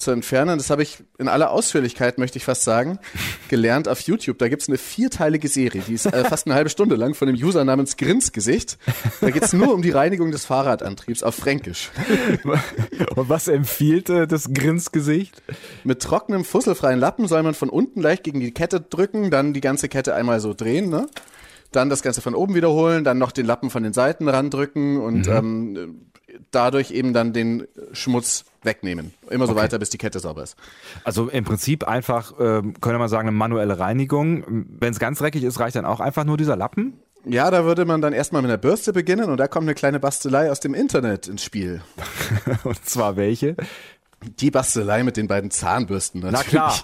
zu 0.00 0.10
entfernen. 0.10 0.58
Das 0.58 0.70
habe 0.70 0.82
ich 0.82 1.04
in 1.18 1.28
aller 1.28 1.50
Ausführlichkeit, 1.50 2.18
möchte 2.18 2.38
ich 2.38 2.44
fast 2.44 2.64
sagen, 2.64 2.98
gelernt 3.48 3.86
auf 3.86 4.00
YouTube. 4.00 4.38
Da 4.38 4.48
gibt's 4.48 4.68
eine 4.68 4.78
vierteilige 4.78 5.46
Serie, 5.48 5.82
die 5.86 5.94
ist 5.94 6.06
äh, 6.06 6.24
fast 6.24 6.46
eine 6.46 6.54
halbe 6.54 6.70
Stunde 6.70 6.96
lang 6.96 7.14
von 7.14 7.28
einem 7.28 7.36
User 7.36 7.64
namens 7.64 7.96
Grinsgesicht. 7.96 8.78
Da 9.20 9.30
geht's 9.30 9.52
nur 9.52 9.72
um 9.74 9.82
die 9.82 9.90
Reinigung 9.90 10.30
des 10.30 10.46
Fahrradantriebs 10.46 11.22
auf 11.22 11.34
Fränkisch. 11.34 11.90
Und 13.14 13.28
was 13.28 13.48
empfiehlt 13.48 14.08
äh, 14.08 14.26
das 14.26 14.52
Grinsgesicht? 14.52 15.42
Mit 15.84 16.00
trockenem, 16.00 16.44
fusselfreien 16.44 16.98
Lappen 16.98 17.28
soll 17.28 17.42
man 17.42 17.54
von 17.54 17.68
unten 17.68 18.00
leicht 18.00 18.24
gegen 18.24 18.40
die 18.40 18.52
Kette 18.52 18.80
drücken, 18.80 19.30
dann 19.30 19.52
die 19.52 19.60
ganze 19.60 19.88
Kette 19.88 20.14
einmal 20.14 20.40
so 20.40 20.54
drehen, 20.54 20.88
ne? 20.88 21.06
Dann 21.72 21.88
das 21.88 22.02
Ganze 22.02 22.20
von 22.20 22.34
oben 22.34 22.56
wiederholen, 22.56 23.04
dann 23.04 23.18
noch 23.18 23.30
den 23.30 23.46
Lappen 23.46 23.70
von 23.70 23.84
den 23.84 23.92
Seiten 23.92 24.28
randrücken 24.28 25.00
und 25.00 25.28
ähm, 25.28 26.09
dadurch 26.50 26.90
eben 26.90 27.12
dann 27.12 27.32
den 27.32 27.66
Schmutz 27.92 28.44
wegnehmen. 28.62 29.14
Immer 29.30 29.46
so 29.46 29.54
weiter, 29.54 29.78
bis 29.78 29.90
die 29.90 29.98
Kette 29.98 30.20
sauber 30.20 30.42
ist. 30.42 30.56
Also 31.04 31.28
im 31.28 31.44
Prinzip 31.44 31.84
einfach, 31.84 32.34
ähm, 32.38 32.74
könnte 32.80 32.98
man 32.98 33.08
sagen, 33.08 33.28
eine 33.28 33.36
manuelle 33.36 33.78
Reinigung. 33.78 34.66
Wenn 34.78 34.92
es 34.92 34.98
ganz 34.98 35.18
dreckig 35.18 35.44
ist, 35.44 35.60
reicht 35.60 35.76
dann 35.76 35.86
auch 35.86 36.00
einfach 36.00 36.24
nur 36.24 36.36
dieser 36.36 36.56
Lappen? 36.56 37.00
Ja, 37.24 37.50
da 37.50 37.64
würde 37.64 37.84
man 37.84 38.00
dann 38.00 38.12
erstmal 38.12 38.42
mit 38.42 38.50
einer 38.50 38.58
Bürste 38.58 38.92
beginnen 38.92 39.28
und 39.28 39.36
da 39.36 39.46
kommt 39.46 39.64
eine 39.64 39.74
kleine 39.74 40.00
Bastelei 40.00 40.50
aus 40.50 40.60
dem 40.60 40.74
Internet 40.74 41.28
ins 41.28 41.44
Spiel. 41.44 41.82
Und 42.64 42.82
zwar 42.86 43.16
welche? 43.16 43.56
Die 44.22 44.50
Bastelei 44.50 45.02
mit 45.02 45.16
den 45.16 45.28
beiden 45.28 45.50
Zahnbürsten. 45.50 46.20
Natürlich. 46.20 46.48
klar. 46.48 46.74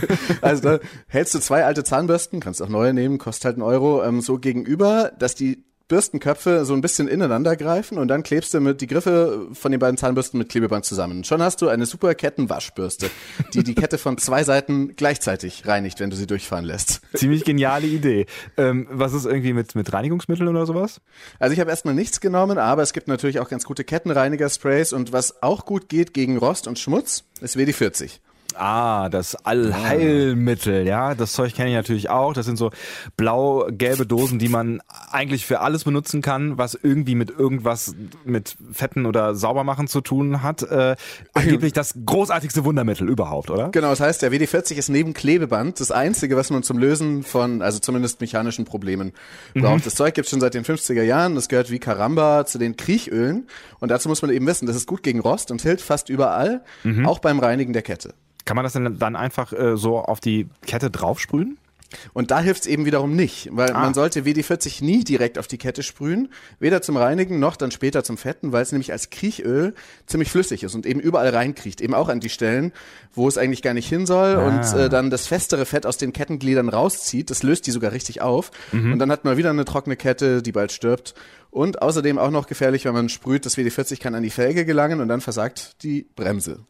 also 0.42 0.62
da 0.62 0.78
hältst 1.08 1.34
du 1.34 1.38
zwei 1.38 1.64
alte 1.64 1.82
Zahnbürsten, 1.82 2.40
kannst 2.40 2.62
auch 2.62 2.68
neue 2.68 2.92
nehmen, 2.92 3.18
kostet 3.18 3.46
halt 3.46 3.54
einen 3.56 3.62
Euro, 3.62 4.02
ähm, 4.02 4.20
so 4.20 4.38
gegenüber, 4.38 5.12
dass 5.18 5.34
die 5.34 5.64
Bürstenköpfe 5.88 6.64
so 6.64 6.74
ein 6.74 6.80
bisschen 6.80 7.06
ineinander 7.06 7.56
greifen 7.56 7.98
und 7.98 8.08
dann 8.08 8.22
klebst 8.22 8.52
du 8.52 8.60
mit 8.60 8.80
die 8.80 8.88
Griffe 8.88 9.46
von 9.52 9.70
den 9.70 9.78
beiden 9.78 9.96
Zahnbürsten 9.96 10.38
mit 10.38 10.48
Klebeband 10.48 10.84
zusammen. 10.84 11.22
Schon 11.22 11.40
hast 11.40 11.62
du 11.62 11.68
eine 11.68 11.86
super 11.86 12.14
Kettenwaschbürste, 12.14 13.08
die 13.54 13.62
die 13.62 13.74
Kette 13.74 13.96
von 13.98 14.18
zwei 14.18 14.42
Seiten 14.42 14.96
gleichzeitig 14.96 15.66
reinigt, 15.66 16.00
wenn 16.00 16.10
du 16.10 16.16
sie 16.16 16.26
durchfahren 16.26 16.64
lässt. 16.64 17.02
Ziemlich 17.14 17.44
geniale 17.44 17.86
Idee. 17.86 18.26
Ähm, 18.56 18.88
was 18.90 19.12
ist 19.12 19.26
irgendwie 19.26 19.52
mit, 19.52 19.74
mit 19.76 19.92
Reinigungsmitteln 19.92 20.48
oder 20.48 20.66
sowas? 20.66 21.00
Also 21.38 21.52
ich 21.52 21.60
habe 21.60 21.70
erstmal 21.70 21.94
nichts 21.94 22.20
genommen, 22.20 22.58
aber 22.58 22.82
es 22.82 22.92
gibt 22.92 23.06
natürlich 23.06 23.38
auch 23.38 23.48
ganz 23.48 23.64
gute 23.64 23.84
Kettenreiniger-Sprays 23.84 24.92
und 24.92 25.12
was 25.12 25.42
auch 25.42 25.66
gut 25.66 25.88
geht 25.88 26.14
gegen 26.14 26.36
Rost 26.36 26.66
und 26.66 26.78
Schmutz, 26.78 27.24
ist 27.40 27.56
WD-40. 27.56 28.18
Ah, 28.58 29.08
das 29.08 29.34
Allheilmittel, 29.44 30.86
ja. 30.86 31.14
Das 31.14 31.32
Zeug 31.32 31.54
kenne 31.54 31.70
ich 31.70 31.76
natürlich 31.76 32.10
auch. 32.10 32.32
Das 32.32 32.46
sind 32.46 32.56
so 32.56 32.70
blau-gelbe 33.16 34.06
Dosen, 34.06 34.38
die 34.38 34.48
man 34.48 34.80
eigentlich 35.10 35.46
für 35.46 35.60
alles 35.60 35.84
benutzen 35.84 36.22
kann, 36.22 36.58
was 36.58 36.78
irgendwie 36.80 37.14
mit 37.14 37.30
irgendwas 37.30 37.94
mit 38.24 38.56
Fetten 38.72 39.06
oder 39.06 39.34
Saubermachen 39.34 39.88
zu 39.88 40.00
tun 40.00 40.42
hat. 40.42 40.62
Äh, 40.62 40.96
angeblich 41.34 41.72
das 41.72 41.94
großartigste 42.04 42.64
Wundermittel 42.64 43.08
überhaupt, 43.08 43.50
oder? 43.50 43.68
Genau, 43.70 43.90
das 43.90 44.00
heißt, 44.00 44.22
der 44.22 44.32
WD-40 44.32 44.74
ist 44.74 44.88
neben 44.88 45.14
Klebeband 45.14 45.80
das 45.80 45.90
einzige, 45.90 46.36
was 46.36 46.50
man 46.50 46.62
zum 46.62 46.78
Lösen 46.78 47.22
von, 47.22 47.62
also 47.62 47.78
zumindest 47.78 48.20
mechanischen 48.20 48.64
Problemen 48.64 49.12
braucht. 49.54 49.86
Das 49.86 49.94
Zeug 49.94 50.14
gibt's 50.14 50.30
schon 50.30 50.40
seit 50.40 50.54
den 50.54 50.64
50er 50.64 51.02
Jahren. 51.02 51.34
Das 51.34 51.48
gehört 51.48 51.70
wie 51.70 51.78
Karamba 51.78 52.46
zu 52.46 52.58
den 52.58 52.76
Kriechölen. 52.76 53.46
Und 53.80 53.90
dazu 53.90 54.08
muss 54.08 54.22
man 54.22 54.30
eben 54.30 54.46
wissen, 54.46 54.66
das 54.66 54.76
ist 54.76 54.86
gut 54.86 55.02
gegen 55.02 55.20
Rost 55.20 55.50
und 55.50 55.62
hilft 55.62 55.84
fast 55.84 56.08
überall, 56.08 56.62
auch 57.04 57.18
beim 57.18 57.38
Reinigen 57.38 57.72
der 57.72 57.82
Kette. 57.82 58.14
Kann 58.46 58.56
man 58.56 58.64
das 58.64 58.72
denn 58.72 58.98
dann 58.98 59.14
einfach 59.16 59.52
äh, 59.52 59.76
so 59.76 59.98
auf 59.98 60.20
die 60.20 60.48
Kette 60.66 60.90
draufsprühen? 60.90 61.58
Und 62.12 62.32
da 62.32 62.40
hilft's 62.40 62.66
eben 62.66 62.84
wiederum 62.84 63.14
nicht, 63.14 63.48
weil 63.52 63.70
Ah. 63.72 63.80
man 63.80 63.94
sollte 63.94 64.22
WD-40 64.24 64.82
nie 64.84 65.04
direkt 65.04 65.38
auf 65.38 65.46
die 65.46 65.56
Kette 65.56 65.84
sprühen, 65.84 66.30
weder 66.58 66.82
zum 66.82 66.96
Reinigen 66.96 67.38
noch 67.38 67.54
dann 67.56 67.70
später 67.70 68.02
zum 68.02 68.18
Fetten, 68.18 68.50
weil 68.50 68.62
es 68.62 68.72
nämlich 68.72 68.90
als 68.90 69.08
Kriechöl 69.10 69.72
ziemlich 70.06 70.30
flüssig 70.32 70.64
ist 70.64 70.74
und 70.74 70.84
eben 70.84 70.98
überall 70.98 71.28
reinkriecht, 71.28 71.80
eben 71.80 71.94
auch 71.94 72.08
an 72.08 72.18
die 72.18 72.28
Stellen, 72.28 72.72
wo 73.14 73.28
es 73.28 73.38
eigentlich 73.38 73.62
gar 73.62 73.72
nicht 73.72 73.88
hin 73.88 74.04
soll 74.04 74.34
und 74.34 74.76
äh, 74.78 74.88
dann 74.88 75.10
das 75.10 75.28
festere 75.28 75.64
Fett 75.64 75.86
aus 75.86 75.96
den 75.96 76.12
Kettengliedern 76.12 76.68
rauszieht, 76.68 77.30
das 77.30 77.44
löst 77.44 77.68
die 77.68 77.70
sogar 77.70 77.92
richtig 77.92 78.20
auf 78.20 78.50
und 78.72 78.98
dann 78.98 79.10
hat 79.12 79.24
man 79.24 79.36
wieder 79.36 79.50
eine 79.50 79.64
trockene 79.64 79.96
Kette, 79.96 80.42
die 80.42 80.52
bald 80.52 80.72
stirbt. 80.72 81.14
Und 81.50 81.82
außerdem 81.82 82.18
auch 82.18 82.30
noch 82.32 82.48
gefährlich, 82.48 82.84
wenn 82.84 82.94
man 82.94 83.08
sprüht, 83.08 83.46
das 83.46 83.56
WD-40 83.56 84.00
kann 84.00 84.14
an 84.16 84.24
die 84.24 84.30
Felge 84.30 84.64
gelangen 84.66 85.00
und 85.00 85.08
dann 85.08 85.20
versagt 85.20 85.82
die 85.84 86.06
Bremse. 86.16 86.64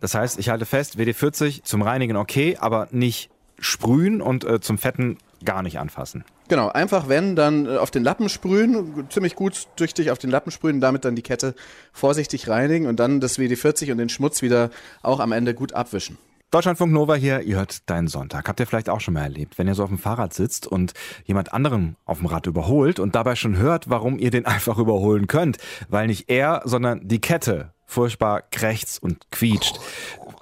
Das 0.00 0.14
heißt, 0.14 0.38
ich 0.38 0.48
halte 0.48 0.66
fest, 0.66 0.98
WD-40 0.98 1.64
zum 1.64 1.82
Reinigen 1.82 2.16
okay, 2.16 2.56
aber 2.58 2.88
nicht 2.90 3.30
sprühen 3.58 4.20
und 4.20 4.44
äh, 4.44 4.60
zum 4.60 4.78
Fetten 4.78 5.18
gar 5.44 5.62
nicht 5.62 5.78
anfassen. 5.78 6.24
Genau, 6.48 6.68
einfach 6.68 7.08
wenn, 7.08 7.36
dann 7.36 7.66
äh, 7.66 7.76
auf 7.76 7.90
den 7.90 8.02
Lappen 8.02 8.28
sprühen, 8.28 9.06
ziemlich 9.10 9.34
gut 9.34 9.66
tüchtig 9.76 10.10
auf 10.10 10.18
den 10.18 10.30
Lappen 10.30 10.50
sprühen, 10.50 10.80
damit 10.80 11.04
dann 11.04 11.16
die 11.16 11.22
Kette 11.22 11.54
vorsichtig 11.92 12.48
reinigen 12.48 12.86
und 12.86 13.00
dann 13.00 13.20
das 13.20 13.38
WD-40 13.38 13.92
und 13.92 13.98
den 13.98 14.08
Schmutz 14.08 14.42
wieder 14.42 14.70
auch 15.02 15.20
am 15.20 15.32
Ende 15.32 15.54
gut 15.54 15.72
abwischen. 15.72 16.18
Deutschlandfunk 16.54 16.92
Nova 16.92 17.16
hier, 17.16 17.40
ihr 17.40 17.56
hört 17.56 17.90
deinen 17.90 18.06
Sonntag. 18.06 18.48
Habt 18.48 18.60
ihr 18.60 18.66
vielleicht 18.66 18.88
auch 18.88 19.00
schon 19.00 19.14
mal 19.14 19.24
erlebt, 19.24 19.58
wenn 19.58 19.66
ihr 19.66 19.74
so 19.74 19.82
auf 19.82 19.88
dem 19.88 19.98
Fahrrad 19.98 20.32
sitzt 20.34 20.68
und 20.68 20.92
jemand 21.24 21.52
anderen 21.52 21.96
auf 22.04 22.18
dem 22.18 22.28
Rad 22.28 22.46
überholt 22.46 23.00
und 23.00 23.16
dabei 23.16 23.34
schon 23.34 23.56
hört, 23.56 23.90
warum 23.90 24.18
ihr 24.20 24.30
den 24.30 24.46
einfach 24.46 24.78
überholen 24.78 25.26
könnt, 25.26 25.58
weil 25.88 26.06
nicht 26.06 26.30
er, 26.30 26.62
sondern 26.64 27.08
die 27.08 27.20
Kette 27.20 27.73
furchtbar 27.86 28.42
krächzt 28.42 29.02
und 29.02 29.30
quietscht. 29.30 29.78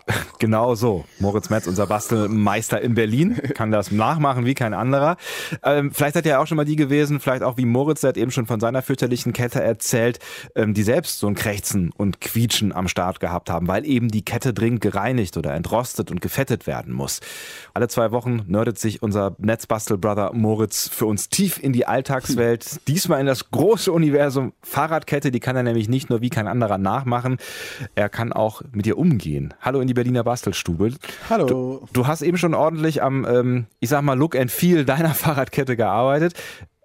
Genau 0.38 0.74
so. 0.74 1.04
Moritz 1.20 1.50
Metz, 1.50 1.68
unser 1.68 1.86
Bastelmeister 1.86 2.80
in 2.80 2.94
Berlin, 2.94 3.36
kann 3.54 3.70
das 3.70 3.92
nachmachen 3.92 4.44
wie 4.44 4.54
kein 4.54 4.74
anderer. 4.74 5.16
Ähm, 5.62 5.92
vielleicht 5.92 6.16
hat 6.16 6.26
er 6.26 6.40
auch 6.40 6.48
schon 6.48 6.56
mal 6.56 6.64
die 6.64 6.74
gewesen, 6.74 7.20
vielleicht 7.20 7.44
auch 7.44 7.56
wie 7.58 7.64
Moritz, 7.64 8.00
der 8.00 8.08
hat 8.08 8.16
eben 8.16 8.32
schon 8.32 8.46
von 8.46 8.58
seiner 8.58 8.82
fürchterlichen 8.82 9.32
Kette 9.32 9.62
erzählt, 9.62 10.18
ähm, 10.56 10.74
die 10.74 10.82
selbst 10.82 11.20
so 11.20 11.28
ein 11.28 11.34
Krächzen 11.34 11.92
und 11.96 12.20
Quietschen 12.20 12.72
am 12.72 12.88
Start 12.88 13.20
gehabt 13.20 13.50
haben, 13.50 13.68
weil 13.68 13.86
eben 13.86 14.08
die 14.08 14.24
Kette 14.24 14.52
dringend 14.52 14.80
gereinigt 14.80 15.36
oder 15.36 15.54
entrostet 15.54 16.10
und 16.10 16.20
gefettet 16.20 16.66
werden 16.66 16.92
muss. 16.92 17.20
Alle 17.72 17.86
zwei 17.86 18.10
Wochen 18.10 18.42
nerdet 18.48 18.78
sich 18.78 19.00
unser 19.00 19.36
Netzbastelbrother 19.38 20.32
Moritz 20.34 20.88
für 20.88 21.06
uns 21.06 21.28
tief 21.28 21.62
in 21.62 21.72
die 21.72 21.86
Alltagswelt. 21.86 22.80
Diesmal 22.88 23.20
in 23.20 23.26
das 23.26 23.50
große 23.52 23.92
Universum 23.92 24.54
Fahrradkette, 24.62 25.30
die 25.30 25.40
kann 25.40 25.54
er 25.54 25.62
nämlich 25.62 25.88
nicht 25.88 26.10
nur 26.10 26.20
wie 26.20 26.30
kein 26.30 26.48
anderer 26.48 26.78
nachmachen, 26.78 27.36
er 27.94 28.08
kann 28.08 28.32
auch 28.32 28.62
mit 28.72 28.86
ihr 28.88 28.98
umgehen. 28.98 29.54
Hallo 29.60 29.80
in 29.80 29.86
die 29.86 29.91
Berliner 29.94 30.24
Bastelstube. 30.24 30.92
Hallo. 31.28 31.46
Du, 31.46 31.88
du 31.92 32.06
hast 32.06 32.22
eben 32.22 32.38
schon 32.38 32.54
ordentlich 32.54 33.02
am, 33.02 33.24
ähm, 33.24 33.66
ich 33.80 33.88
sag 33.88 34.02
mal, 34.02 34.18
Look 34.18 34.36
and 34.36 34.50
Feel 34.50 34.84
deiner 34.84 35.14
Fahrradkette 35.14 35.76
gearbeitet. 35.76 36.34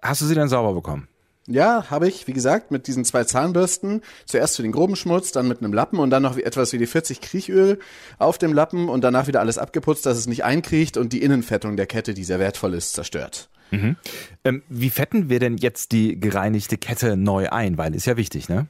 Hast 0.02 0.20
du 0.20 0.26
sie 0.26 0.34
dann 0.34 0.48
sauber 0.48 0.74
bekommen? 0.74 1.08
Ja, 1.50 1.86
habe 1.88 2.06
ich, 2.06 2.26
wie 2.26 2.34
gesagt, 2.34 2.70
mit 2.70 2.86
diesen 2.86 3.06
zwei 3.06 3.24
Zahnbürsten. 3.24 4.02
Zuerst 4.26 4.56
für 4.56 4.62
den 4.62 4.72
groben 4.72 4.96
Schmutz, 4.96 5.32
dann 5.32 5.48
mit 5.48 5.62
einem 5.62 5.72
Lappen 5.72 5.98
und 5.98 6.10
dann 6.10 6.22
noch 6.22 6.36
etwas 6.36 6.74
wie 6.74 6.78
die 6.78 6.86
40 6.86 7.22
Kriechöl 7.22 7.78
auf 8.18 8.36
dem 8.36 8.52
Lappen 8.52 8.90
und 8.90 9.02
danach 9.02 9.26
wieder 9.28 9.40
alles 9.40 9.56
abgeputzt, 9.56 10.04
dass 10.04 10.18
es 10.18 10.26
nicht 10.26 10.44
einkriecht 10.44 10.98
und 10.98 11.14
die 11.14 11.22
Innenfettung 11.22 11.78
der 11.78 11.86
Kette, 11.86 12.12
die 12.12 12.24
sehr 12.24 12.38
wertvoll 12.38 12.74
ist, 12.74 12.92
zerstört. 12.92 13.48
Mhm. 13.70 13.96
Ähm, 14.44 14.62
wie 14.68 14.90
fetten 14.90 15.30
wir 15.30 15.40
denn 15.40 15.56
jetzt 15.56 15.92
die 15.92 16.20
gereinigte 16.20 16.76
Kette 16.76 17.16
neu 17.16 17.48
ein? 17.48 17.78
Weil 17.78 17.94
ist 17.94 18.06
ja 18.06 18.18
wichtig, 18.18 18.50
ne? 18.50 18.66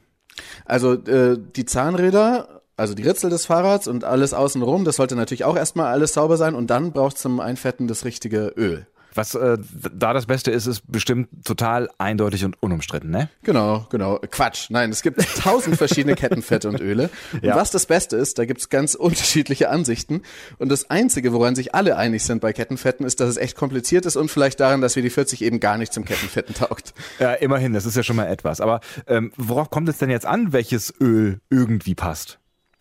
Also 0.63 0.93
äh, 0.93 1.37
die 1.37 1.65
Zahnräder 1.65 2.58
also 2.79 2.93
die 2.93 3.03
Ritzel 3.03 3.29
des 3.29 3.45
Fahrrads 3.45 3.87
und 3.87 4.03
alles 4.03 4.33
außenrum, 4.33 4.85
das 4.85 4.95
sollte 4.95 5.15
natürlich 5.15 5.43
auch 5.43 5.57
erstmal 5.57 5.87
alles 5.87 6.13
sauber 6.13 6.37
sein 6.37 6.55
und 6.55 6.69
dann 6.69 6.91
braucht 6.93 7.17
es 7.17 7.21
zum 7.21 7.39
Einfetten 7.39 7.87
das 7.87 8.05
richtige 8.05 8.53
Öl. 8.55 8.87
Was 9.15 9.33
äh, 9.35 9.57
da 9.93 10.13
das 10.13 10.27
Beste 10.27 10.51
ist, 10.51 10.67
ist 10.67 10.83
bestimmt 10.89 11.29
total 11.43 11.89
eindeutig 11.97 12.45
und 12.45 12.61
unumstritten, 12.61 13.09
ne? 13.09 13.27
Genau, 13.43 13.87
genau. 13.89 14.19
Quatsch. 14.29 14.67
Nein, 14.69 14.91
es 14.91 15.01
gibt 15.01 15.19
tausend 15.37 15.77
verschiedene 15.77 16.15
Kettenfette 16.15 16.69
und 16.69 16.79
Öle. 16.79 17.09
Und 17.33 17.43
ja. 17.43 17.55
was 17.55 17.71
das 17.71 17.87
Beste 17.87 18.15
ist, 18.17 18.37
da 18.37 18.45
gibt's 18.45 18.69
ganz 18.69 18.93
unterschiedliche 18.93 19.69
Ansichten. 19.69 20.21
Und 20.59 20.69
das 20.69 20.91
Einzige, 20.91 21.33
woran 21.33 21.55
sich 21.55 21.73
alle 21.73 21.97
einig 21.97 22.23
sind 22.23 22.39
bei 22.39 22.53
Kettenfetten, 22.53 23.05
ist, 23.05 23.19
dass 23.19 23.29
es 23.29 23.37
echt 23.37 23.57
kompliziert 23.57 24.05
ist 24.05 24.15
und 24.15 24.29
vielleicht 24.29 24.59
daran, 24.59 24.79
dass 24.79 24.95
wir 24.95 25.03
die 25.03 25.09
40 25.09 25.41
eben 25.41 25.59
gar 25.59 25.77
nicht 25.77 25.91
zum 25.91 26.05
Kettenfetten 26.05 26.53
taugt. 26.53 26.93
Ja, 27.17 27.33
immerhin, 27.33 27.73
das 27.73 27.87
ist 27.87 27.97
ja 27.97 28.03
schon 28.03 28.15
mal 28.15 28.27
etwas. 28.27 28.61
Aber 28.61 28.79
ähm, 29.07 29.33
worauf 29.37 29.71
kommt 29.71 29.89
es 29.89 29.97
denn 29.97 30.11
jetzt 30.11 30.27
an, 30.27 30.53
welches 30.53 30.93
Öl 31.01 31.41
irgendwie 31.49 31.95
passt? 31.95 32.39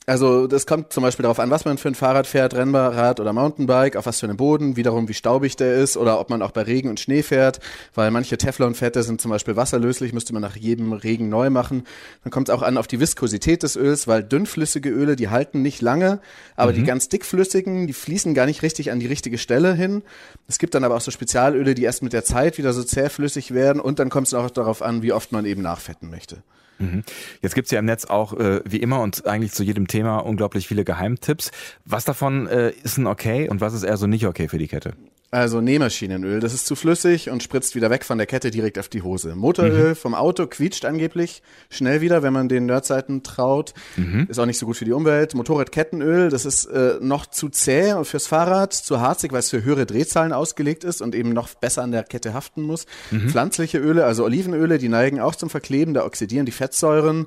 Also 0.09 0.47
das 0.47 0.65
kommt 0.65 0.91
zum 0.91 1.03
Beispiel 1.03 1.25
darauf 1.25 1.39
an, 1.39 1.51
was 1.51 1.67
man 1.67 1.77
für 1.77 1.89
ein 1.89 1.95
Fahrrad 1.95 2.27
fährt, 2.27 2.55
Rennrad 2.55 3.21
oder 3.21 3.35
Mountainbike, 3.35 3.95
auf 3.95 4.07
was 4.07 4.21
für 4.21 4.27
einen 4.27 4.39
Boden, 4.39 4.75
wiederum 4.75 5.07
wie 5.07 5.13
staubig 5.13 5.57
der 5.57 5.75
ist 5.75 5.99
oder 5.99 6.19
ob 6.19 6.31
man 6.31 6.41
auch 6.41 6.51
bei 6.51 6.63
Regen 6.63 6.89
und 6.89 6.99
Schnee 6.99 7.23
fährt, 7.23 7.61
weil 7.95 8.11
manche 8.11 8.39
Teflonfette 8.39 9.03
sind 9.03 9.21
zum 9.21 9.31
Beispiel 9.31 9.57
wasserlöslich, 9.57 10.15
müsste 10.15 10.33
man 10.33 10.41
nach 10.41 10.57
jedem 10.57 10.95
Regen 10.95 11.29
neu 11.29 11.51
machen. 11.51 11.83
Dann 12.25 12.31
kommt 12.31 12.49
es 12.49 12.55
auch 12.55 12.63
an 12.63 12.79
auf 12.79 12.87
die 12.87 13.01
Viskosität 13.01 13.63
des 13.63 13.77
Öls, 13.77 14.09
weil 14.09 14.25
dünnflüssige 14.25 14.89
Öle, 14.89 15.15
die 15.15 15.29
halten 15.29 15.61
nicht 15.61 15.83
lange, 15.83 16.21
aber 16.57 16.73
mhm. 16.73 16.77
die 16.77 16.85
ganz 16.85 17.11
dickflüssigen, 17.11 17.87
die 17.87 17.93
fließen 17.93 18.33
gar 18.33 18.47
nicht 18.47 18.63
richtig 18.63 18.91
an 18.91 19.01
die 19.01 19.07
richtige 19.09 19.37
Stelle 19.37 19.75
hin. 19.75 20.03
Es 20.47 20.59
gibt 20.59 20.75
dann 20.75 20.85
aber 20.85 20.97
auch 20.97 21.03
so 21.03 21.11
Spezialöle, 21.11 21.75
die 21.75 21.83
erst 21.83 22.03
mit 22.03 22.15
der 22.15 22.25
Zeit 22.25 22.57
wieder 22.57 22.73
so 22.73 22.83
zähflüssig 22.83 23.53
werden 23.53 23.79
und 23.79 23.99
dann 23.99 24.09
kommt 24.09 24.29
es 24.29 24.33
auch 24.33 24.49
darauf 24.49 24.81
an, 24.81 25.03
wie 25.03 25.13
oft 25.13 25.33
man 25.33 25.45
eben 25.45 25.61
nachfetten 25.61 26.09
möchte. 26.09 26.43
Mhm. 26.79 27.03
Jetzt 27.43 27.55
gibt's 27.55 27.71
ja 27.71 27.79
im 27.79 27.85
Netz 27.85 28.05
auch 28.05 28.35
äh, 28.35 28.61
wie 28.65 28.79
immer 28.79 29.01
und 29.01 29.27
eigentlich 29.27 29.53
zu 29.53 29.63
jedem 29.63 29.89
Thema 29.89 29.98
unglaublich 30.07 30.69
viele 30.69 30.85
Geheimtipps. 30.85 31.51
Was 31.85 32.05
davon 32.05 32.47
äh, 32.47 32.71
ist 32.83 32.99
ein 32.99 33.07
okay 33.07 33.49
und 33.49 33.61
was 33.61 33.75
ist 33.75 33.83
eher 33.83 33.97
so 33.97 34.07
nicht 34.07 34.27
okay 34.27 34.49
für 34.49 34.59
die 34.59 34.69
Kette? 34.69 34.95
Also 35.31 35.61
Nähmaschinenöl, 35.61 36.41
das 36.41 36.55
ist 36.55 36.67
zu 36.67 36.75
flüssig 36.75 37.29
und 37.29 37.43
spritzt 37.43 37.75
wieder 37.75 37.91
weg 37.91 38.07
von 38.07 38.17
der 38.17 38.27
Kette 38.27 38.51
direkt 38.51 38.79
auf 38.79 38.89
die 38.89 39.03
Hose. 39.03 39.37
Motoröl 39.37 39.91
mhm. 39.91 39.95
vom 39.95 40.15
Auto 40.15 40.47
quietscht 40.47 40.87
angeblich 40.87 41.43
schnell 41.69 42.01
wieder, 42.01 42.23
wenn 42.23 42.33
man 42.33 42.49
den 42.49 42.65
Nerdseiten 42.65 43.23
traut. 43.23 43.75
Mhm. 43.97 44.27
Ist 44.31 44.39
auch 44.39 44.47
nicht 44.47 44.57
so 44.57 44.65
gut 44.65 44.79
für 44.79 44.87
die 44.87 44.93
Umwelt. 44.93 45.35
Motorradkettenöl, 45.35 46.31
das 46.31 46.47
ist 46.47 46.65
äh, 46.65 46.95
noch 47.03 47.27
zu 47.27 47.51
zäh 47.51 48.03
fürs 48.05 48.27
Fahrrad, 48.27 48.73
zu 48.73 49.03
harzig, 49.03 49.33
weil 49.33 49.41
es 49.41 49.51
für 49.51 49.63
höhere 49.63 49.85
Drehzahlen 49.85 50.33
ausgelegt 50.33 50.83
ist 50.83 51.03
und 51.03 51.15
eben 51.15 51.35
noch 51.35 51.51
besser 51.55 51.83
an 51.83 51.93
der 51.93 52.05
Kette 52.05 52.33
haften 52.33 52.63
muss. 52.63 52.87
Mhm. 53.11 53.29
Pflanzliche 53.29 53.77
Öle, 53.77 54.07
also 54.07 54.25
Olivenöle, 54.25 54.79
die 54.79 54.89
neigen 54.89 55.21
auch 55.21 55.35
zum 55.35 55.51
Verkleben, 55.51 55.93
da 55.93 56.07
oxidieren 56.07 56.47
die 56.47 56.53
Fettsäuren 56.53 57.27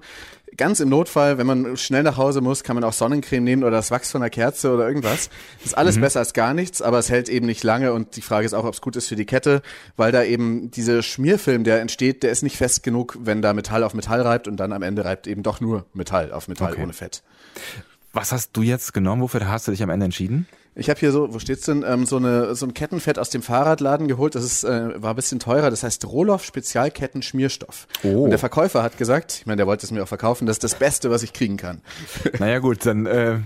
ganz 0.57 0.79
im 0.79 0.89
Notfall, 0.89 1.37
wenn 1.37 1.47
man 1.47 1.77
schnell 1.77 2.03
nach 2.03 2.17
Hause 2.17 2.41
muss, 2.41 2.63
kann 2.63 2.75
man 2.75 2.83
auch 2.83 2.93
Sonnencreme 2.93 3.43
nehmen 3.43 3.63
oder 3.63 3.77
das 3.77 3.91
Wachs 3.91 4.11
von 4.11 4.21
der 4.21 4.29
Kerze 4.29 4.73
oder 4.73 4.87
irgendwas. 4.87 5.29
Das 5.59 5.67
ist 5.67 5.77
alles 5.77 5.97
mhm. 5.97 6.01
besser 6.01 6.19
als 6.19 6.33
gar 6.33 6.53
nichts, 6.53 6.81
aber 6.81 6.99
es 6.99 7.09
hält 7.09 7.29
eben 7.29 7.45
nicht 7.45 7.63
lange 7.63 7.93
und 7.93 8.15
die 8.15 8.21
Frage 8.21 8.45
ist 8.45 8.53
auch, 8.53 8.65
ob 8.65 8.73
es 8.73 8.81
gut 8.81 8.95
ist 8.95 9.07
für 9.07 9.15
die 9.15 9.25
Kette, 9.25 9.61
weil 9.97 10.11
da 10.11 10.23
eben 10.23 10.71
dieser 10.71 11.01
Schmierfilm, 11.03 11.63
der 11.63 11.81
entsteht, 11.81 12.23
der 12.23 12.31
ist 12.31 12.43
nicht 12.43 12.57
fest 12.57 12.83
genug, 12.83 13.17
wenn 13.21 13.41
da 13.41 13.53
Metall 13.53 13.83
auf 13.83 13.93
Metall 13.93 14.21
reibt 14.21 14.47
und 14.47 14.57
dann 14.57 14.73
am 14.73 14.83
Ende 14.83 15.05
reibt 15.05 15.27
eben 15.27 15.43
doch 15.43 15.61
nur 15.61 15.85
Metall 15.93 16.31
auf 16.31 16.47
Metall 16.47 16.73
okay. 16.73 16.83
ohne 16.83 16.93
Fett. 16.93 17.23
Was 18.13 18.31
hast 18.31 18.51
du 18.53 18.61
jetzt 18.61 18.93
genommen? 18.93 19.21
Wofür 19.21 19.47
hast 19.47 19.67
du 19.67 19.71
dich 19.71 19.83
am 19.83 19.89
Ende 19.89 20.05
entschieden? 20.05 20.47
Ich 20.73 20.89
habe 20.89 20.99
hier 20.99 21.11
so, 21.11 21.33
wo 21.33 21.39
steht's 21.39 21.65
denn, 21.65 21.83
ähm, 21.85 22.05
so, 22.05 22.15
eine, 22.15 22.55
so 22.55 22.65
ein 22.65 22.73
Kettenfett 22.73 23.19
aus 23.19 23.29
dem 23.29 23.41
Fahrradladen 23.41 24.07
geholt. 24.07 24.35
Das 24.35 24.43
ist, 24.43 24.63
äh, 24.63 25.01
war 25.01 25.11
ein 25.11 25.15
bisschen 25.15 25.39
teurer. 25.39 25.69
Das 25.69 25.83
heißt 25.83 26.05
Roloff 26.05 26.45
Spezialketten 26.45 27.21
Schmierstoff. 27.21 27.87
Oh. 28.03 28.23
Und 28.23 28.29
der 28.29 28.39
Verkäufer 28.39 28.81
hat 28.81 28.97
gesagt, 28.97 29.39
ich 29.41 29.45
meine, 29.45 29.57
der 29.57 29.67
wollte 29.67 29.85
es 29.85 29.91
mir 29.91 30.01
auch 30.01 30.07
verkaufen, 30.07 30.45
das 30.45 30.55
ist 30.55 30.63
das 30.63 30.75
Beste, 30.75 31.11
was 31.11 31.23
ich 31.23 31.33
kriegen 31.33 31.57
kann. 31.57 31.81
Naja 32.39 32.59
gut, 32.59 32.85
dann 32.85 33.05
äh, 33.05 33.39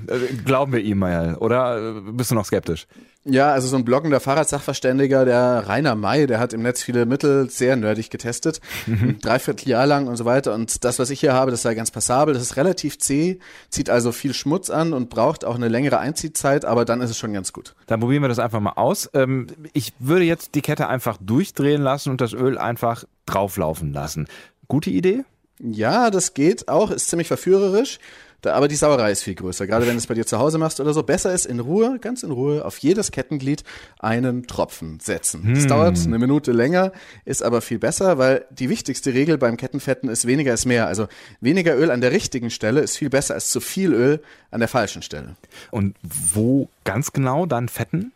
glauben 0.45 0.71
wir 0.71 0.81
ihm 0.81 0.99
mal. 0.99 1.35
Oder 1.35 2.01
bist 2.01 2.29
du 2.29 2.35
noch 2.35 2.45
skeptisch? 2.45 2.87
Ja, 3.27 3.51
also 3.51 3.67
so 3.67 3.75
ein 3.75 3.83
bloggender 3.83 4.19
Fahrradsachverständiger, 4.19 5.25
der 5.25 5.67
Rainer 5.67 5.95
May, 5.95 6.27
der 6.27 6.39
hat 6.39 6.53
im 6.53 6.61
Netz 6.61 6.83
viele 6.83 7.07
Mittel 7.07 7.49
sehr 7.49 7.75
nerdig 7.75 8.11
getestet, 8.11 8.61
mhm. 8.85 9.17
dreiviertel 9.19 9.67
Jahr 9.67 9.87
lang 9.87 10.07
und 10.07 10.15
so 10.15 10.25
weiter. 10.25 10.53
Und 10.53 10.83
das, 10.83 10.99
was 10.99 11.09
ich 11.09 11.21
hier 11.21 11.33
habe, 11.33 11.49
das 11.49 11.63
sei 11.63 11.73
ganz 11.73 11.89
passabel. 11.89 12.35
Das 12.35 12.43
ist 12.43 12.55
relativ 12.55 12.99
zäh, 12.99 13.39
zieht 13.69 13.89
also 13.89 14.11
viel 14.11 14.35
Schmutz 14.35 14.69
an 14.69 14.93
und 14.93 15.09
braucht 15.09 15.43
auch 15.43 15.55
eine 15.55 15.69
längere 15.69 15.97
Einziehzeit, 15.97 16.65
aber 16.65 16.85
dann 16.85 17.01
ist 17.01 17.09
es 17.09 17.17
schon 17.17 17.33
ganz 17.33 17.51
gut. 17.51 17.73
Dann 17.87 17.99
probieren 17.99 18.21
wir 18.21 18.29
das 18.29 18.37
einfach 18.37 18.59
mal 18.59 18.73
aus. 18.73 19.09
Ähm, 19.15 19.47
ich 19.73 19.93
würde 19.97 20.25
jetzt 20.25 20.53
die 20.53 20.61
Kette 20.61 20.87
einfach 20.87 21.17
durchdrehen 21.19 21.81
lassen 21.81 22.11
und 22.11 22.21
das 22.21 22.33
Öl 22.33 22.59
einfach 22.59 23.05
drauflaufen 23.25 23.91
lassen. 23.91 24.27
Gute 24.67 24.91
Idee? 24.91 25.23
Ja, 25.59 26.11
das 26.11 26.35
geht 26.35 26.67
auch, 26.67 26.91
ist 26.91 27.09
ziemlich 27.09 27.27
verführerisch. 27.27 27.97
Da, 28.45 28.53
aber 28.53 28.67
die 28.67 28.75
Sauerei 28.75 29.11
ist 29.11 29.23
viel 29.23 29.33
größer. 29.33 29.65
Gerade 29.65 29.87
wenn 29.87 29.93
du 29.93 29.97
es 29.97 30.05
bei 30.05 30.13
dir 30.13 30.25
zu 30.25 30.37
Hause 30.37 30.59
machst 30.59 30.79
oder 30.79 30.93
so. 30.93 31.01
Besser 31.01 31.33
ist 31.33 31.47
in 31.47 31.59
Ruhe, 31.59 31.97
ganz 31.99 32.21
in 32.21 32.29
Ruhe, 32.29 32.63
auf 32.63 32.77
jedes 32.77 33.11
Kettenglied 33.11 33.63
einen 33.97 34.45
Tropfen 34.45 34.99
setzen. 34.99 35.43
Hm. 35.43 35.55
Das 35.55 35.65
dauert 35.65 35.97
eine 36.05 36.19
Minute 36.19 36.51
länger, 36.51 36.91
ist 37.25 37.41
aber 37.41 37.61
viel 37.61 37.79
besser, 37.79 38.19
weil 38.19 38.45
die 38.51 38.69
wichtigste 38.69 39.15
Regel 39.15 39.39
beim 39.39 39.57
Kettenfetten 39.57 40.09
ist 40.09 40.27
weniger 40.27 40.53
ist 40.53 40.65
mehr. 40.65 40.85
Also 40.85 41.07
weniger 41.41 41.75
Öl 41.75 41.89
an 41.89 42.01
der 42.01 42.11
richtigen 42.11 42.51
Stelle 42.51 42.81
ist 42.81 42.97
viel 42.97 43.09
besser 43.09 43.33
als 43.33 43.49
zu 43.49 43.59
viel 43.59 43.93
Öl 43.93 44.21
an 44.51 44.59
der 44.59 44.69
falschen 44.69 45.01
Stelle. 45.01 45.35
Und 45.71 45.95
wo 46.03 46.69
ganz 46.83 47.13
genau 47.13 47.47
dann 47.47 47.67
fetten? 47.67 48.11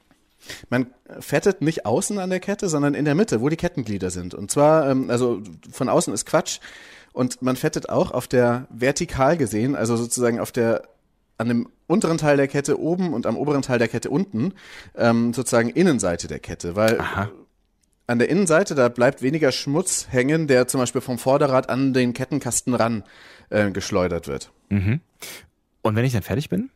Man 0.69 0.87
fettet 1.19 1.61
nicht 1.61 1.87
außen 1.87 2.19
an 2.19 2.29
der 2.29 2.39
Kette, 2.39 2.69
sondern 2.69 2.93
in 2.93 3.05
der 3.05 3.15
Mitte, 3.15 3.41
wo 3.41 3.49
die 3.49 3.57
Kettenglieder 3.57 4.11
sind. 4.11 4.35
Und 4.35 4.51
zwar, 4.51 4.89
ähm, 4.89 5.09
also 5.09 5.41
von 5.71 5.89
außen 5.89 6.13
ist 6.13 6.25
Quatsch. 6.25 6.59
Und 7.13 7.41
man 7.41 7.55
fettet 7.55 7.89
auch 7.89 8.11
auf 8.11 8.27
der 8.27 8.67
vertikal 8.69 9.37
gesehen, 9.37 9.75
also 9.75 9.95
sozusagen 9.97 10.39
auf 10.39 10.51
der 10.51 10.83
an 11.37 11.47
dem 11.47 11.69
unteren 11.87 12.17
Teil 12.17 12.37
der 12.37 12.47
Kette 12.47 12.79
oben 12.79 13.13
und 13.13 13.25
am 13.25 13.37
oberen 13.37 13.61
Teil 13.61 13.79
der 13.79 13.87
Kette 13.87 14.09
unten, 14.09 14.53
ähm, 14.95 15.33
sozusagen 15.33 15.69
Innenseite 15.69 16.27
der 16.27 16.39
Kette, 16.39 16.75
weil 16.75 16.99
Aha. 16.99 17.31
an 18.07 18.19
der 18.19 18.29
Innenseite, 18.29 18.75
da 18.75 18.89
bleibt 18.89 19.21
weniger 19.21 19.51
Schmutz 19.51 20.07
hängen, 20.11 20.47
der 20.47 20.67
zum 20.67 20.81
Beispiel 20.81 21.01
vom 21.01 21.17
Vorderrad 21.17 21.69
an 21.69 21.93
den 21.93 22.13
Kettenkasten 22.13 22.73
ran 22.73 23.03
äh, 23.49 23.71
geschleudert 23.71 24.27
wird. 24.27 24.51
Mhm. 24.67 24.99
Und 25.81 25.95
wenn 25.95 26.05
ich 26.05 26.13
dann 26.13 26.23
fertig 26.23 26.49
bin? 26.49 26.69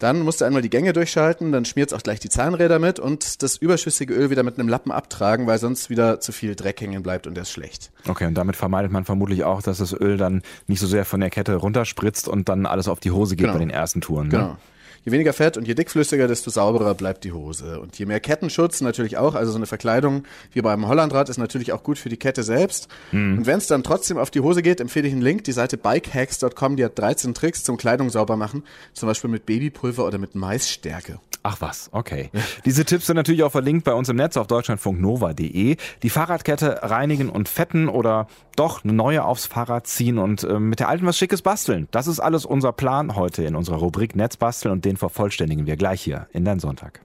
Dann 0.00 0.20
musst 0.22 0.40
du 0.40 0.46
einmal 0.46 0.62
die 0.62 0.70
Gänge 0.70 0.94
durchschalten, 0.94 1.52
dann 1.52 1.66
schmiert 1.66 1.92
es 1.92 1.96
auch 1.96 2.02
gleich 2.02 2.18
die 2.20 2.30
Zahnräder 2.30 2.78
mit 2.78 2.98
und 2.98 3.42
das 3.42 3.58
überschüssige 3.58 4.14
Öl 4.14 4.30
wieder 4.30 4.42
mit 4.42 4.58
einem 4.58 4.68
Lappen 4.68 4.90
abtragen, 4.90 5.46
weil 5.46 5.58
sonst 5.58 5.90
wieder 5.90 6.20
zu 6.20 6.32
viel 6.32 6.56
Dreck 6.56 6.80
hängen 6.80 7.02
bleibt 7.02 7.26
und 7.26 7.34
der 7.34 7.42
ist 7.42 7.52
schlecht. 7.52 7.92
Okay, 8.08 8.26
und 8.26 8.34
damit 8.34 8.56
vermeidet 8.56 8.90
man 8.90 9.04
vermutlich 9.04 9.44
auch, 9.44 9.60
dass 9.60 9.76
das 9.76 9.92
Öl 9.92 10.16
dann 10.16 10.42
nicht 10.66 10.80
so 10.80 10.86
sehr 10.86 11.04
von 11.04 11.20
der 11.20 11.28
Kette 11.28 11.54
runterspritzt 11.54 12.28
und 12.28 12.48
dann 12.48 12.64
alles 12.64 12.88
auf 12.88 12.98
die 12.98 13.10
Hose 13.10 13.36
geht 13.36 13.44
genau. 13.44 13.52
bei 13.52 13.58
den 13.58 13.70
ersten 13.70 14.00
Touren. 14.00 14.28
Ne? 14.28 14.30
Genau. 14.30 14.56
Je 15.04 15.12
weniger 15.12 15.32
Fett 15.32 15.56
und 15.56 15.66
je 15.66 15.74
dickflüssiger, 15.74 16.28
desto 16.28 16.50
sauberer 16.50 16.94
bleibt 16.94 17.24
die 17.24 17.32
Hose. 17.32 17.80
Und 17.80 17.98
je 17.98 18.06
mehr 18.06 18.20
Kettenschutz 18.20 18.80
natürlich 18.80 19.16
auch, 19.16 19.34
also 19.34 19.52
so 19.52 19.56
eine 19.56 19.66
Verkleidung 19.66 20.24
wie 20.52 20.60
beim 20.60 20.86
Hollandrad 20.86 21.28
ist 21.28 21.38
natürlich 21.38 21.72
auch 21.72 21.82
gut 21.82 21.98
für 21.98 22.08
die 22.08 22.18
Kette 22.18 22.42
selbst. 22.42 22.88
Mhm. 23.12 23.38
Und 23.38 23.46
wenn 23.46 23.58
es 23.58 23.66
dann 23.66 23.82
trotzdem 23.82 24.18
auf 24.18 24.30
die 24.30 24.40
Hose 24.40 24.62
geht, 24.62 24.80
empfehle 24.80 25.08
ich 25.08 25.12
einen 25.12 25.22
Link, 25.22 25.44
die 25.44 25.52
Seite 25.52 25.78
bikehacks.com, 25.78 26.76
die 26.76 26.84
hat 26.84 26.98
13 26.98 27.34
Tricks 27.34 27.64
zum 27.64 27.76
Kleidung 27.76 28.10
sauber 28.10 28.36
machen, 28.36 28.64
zum 28.92 29.08
Beispiel 29.08 29.30
mit 29.30 29.46
Babypulver 29.46 30.04
oder 30.06 30.18
mit 30.18 30.34
Maisstärke. 30.34 31.18
Ach 31.42 31.56
was, 31.60 31.88
okay. 31.92 32.30
Diese 32.66 32.84
Tipps 32.84 33.06
sind 33.06 33.16
natürlich 33.16 33.42
auch 33.44 33.52
verlinkt 33.52 33.84
bei 33.84 33.94
uns 33.94 34.10
im 34.10 34.16
Netz 34.16 34.36
auf 34.36 34.46
deutschlandfunknova.de. 34.46 35.76
Die 36.02 36.10
Fahrradkette 36.10 36.80
reinigen 36.82 37.30
und 37.30 37.48
fetten 37.48 37.88
oder 37.88 38.26
doch 38.56 38.84
eine 38.84 38.92
neue 38.92 39.24
aufs 39.24 39.46
Fahrrad 39.46 39.86
ziehen 39.86 40.18
und 40.18 40.44
äh, 40.44 40.60
mit 40.60 40.80
der 40.80 40.90
alten 40.90 41.06
was 41.06 41.16
Schickes 41.16 41.40
basteln. 41.40 41.88
Das 41.92 42.06
ist 42.08 42.20
alles 42.20 42.44
unser 42.44 42.72
Plan 42.72 43.16
heute 43.16 43.42
in 43.44 43.56
unserer 43.56 43.78
Rubrik 43.78 44.16
Netzbasteln 44.16 44.72
und 44.72 44.84
den 44.84 44.98
vervollständigen 44.98 45.64
wir 45.64 45.76
gleich 45.76 46.02
hier 46.02 46.26
in 46.32 46.44
dein 46.44 46.60
Sonntag. 46.60 47.00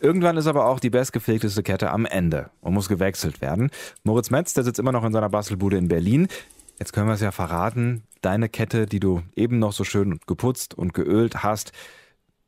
Irgendwann 0.00 0.36
ist 0.36 0.46
aber 0.46 0.66
auch 0.66 0.80
die 0.80 0.90
bestgepflegteste 0.90 1.62
Kette 1.62 1.90
am 1.90 2.04
Ende 2.04 2.50
und 2.60 2.74
muss 2.74 2.90
gewechselt 2.90 3.40
werden. 3.40 3.70
Moritz 4.04 4.28
Metz, 4.30 4.52
der 4.52 4.64
sitzt 4.64 4.78
immer 4.78 4.92
noch 4.92 5.04
in 5.04 5.12
seiner 5.14 5.30
Bastelbude 5.30 5.78
in 5.78 5.88
Berlin. 5.88 6.28
Jetzt 6.78 6.92
können 6.92 7.06
wir 7.06 7.14
es 7.14 7.22
ja 7.22 7.32
verraten. 7.32 8.02
Deine 8.20 8.50
Kette, 8.50 8.84
die 8.84 9.00
du 9.00 9.22
eben 9.34 9.58
noch 9.58 9.72
so 9.72 9.84
schön 9.84 10.20
geputzt 10.26 10.74
und 10.76 10.92
geölt 10.92 11.42
hast, 11.42 11.72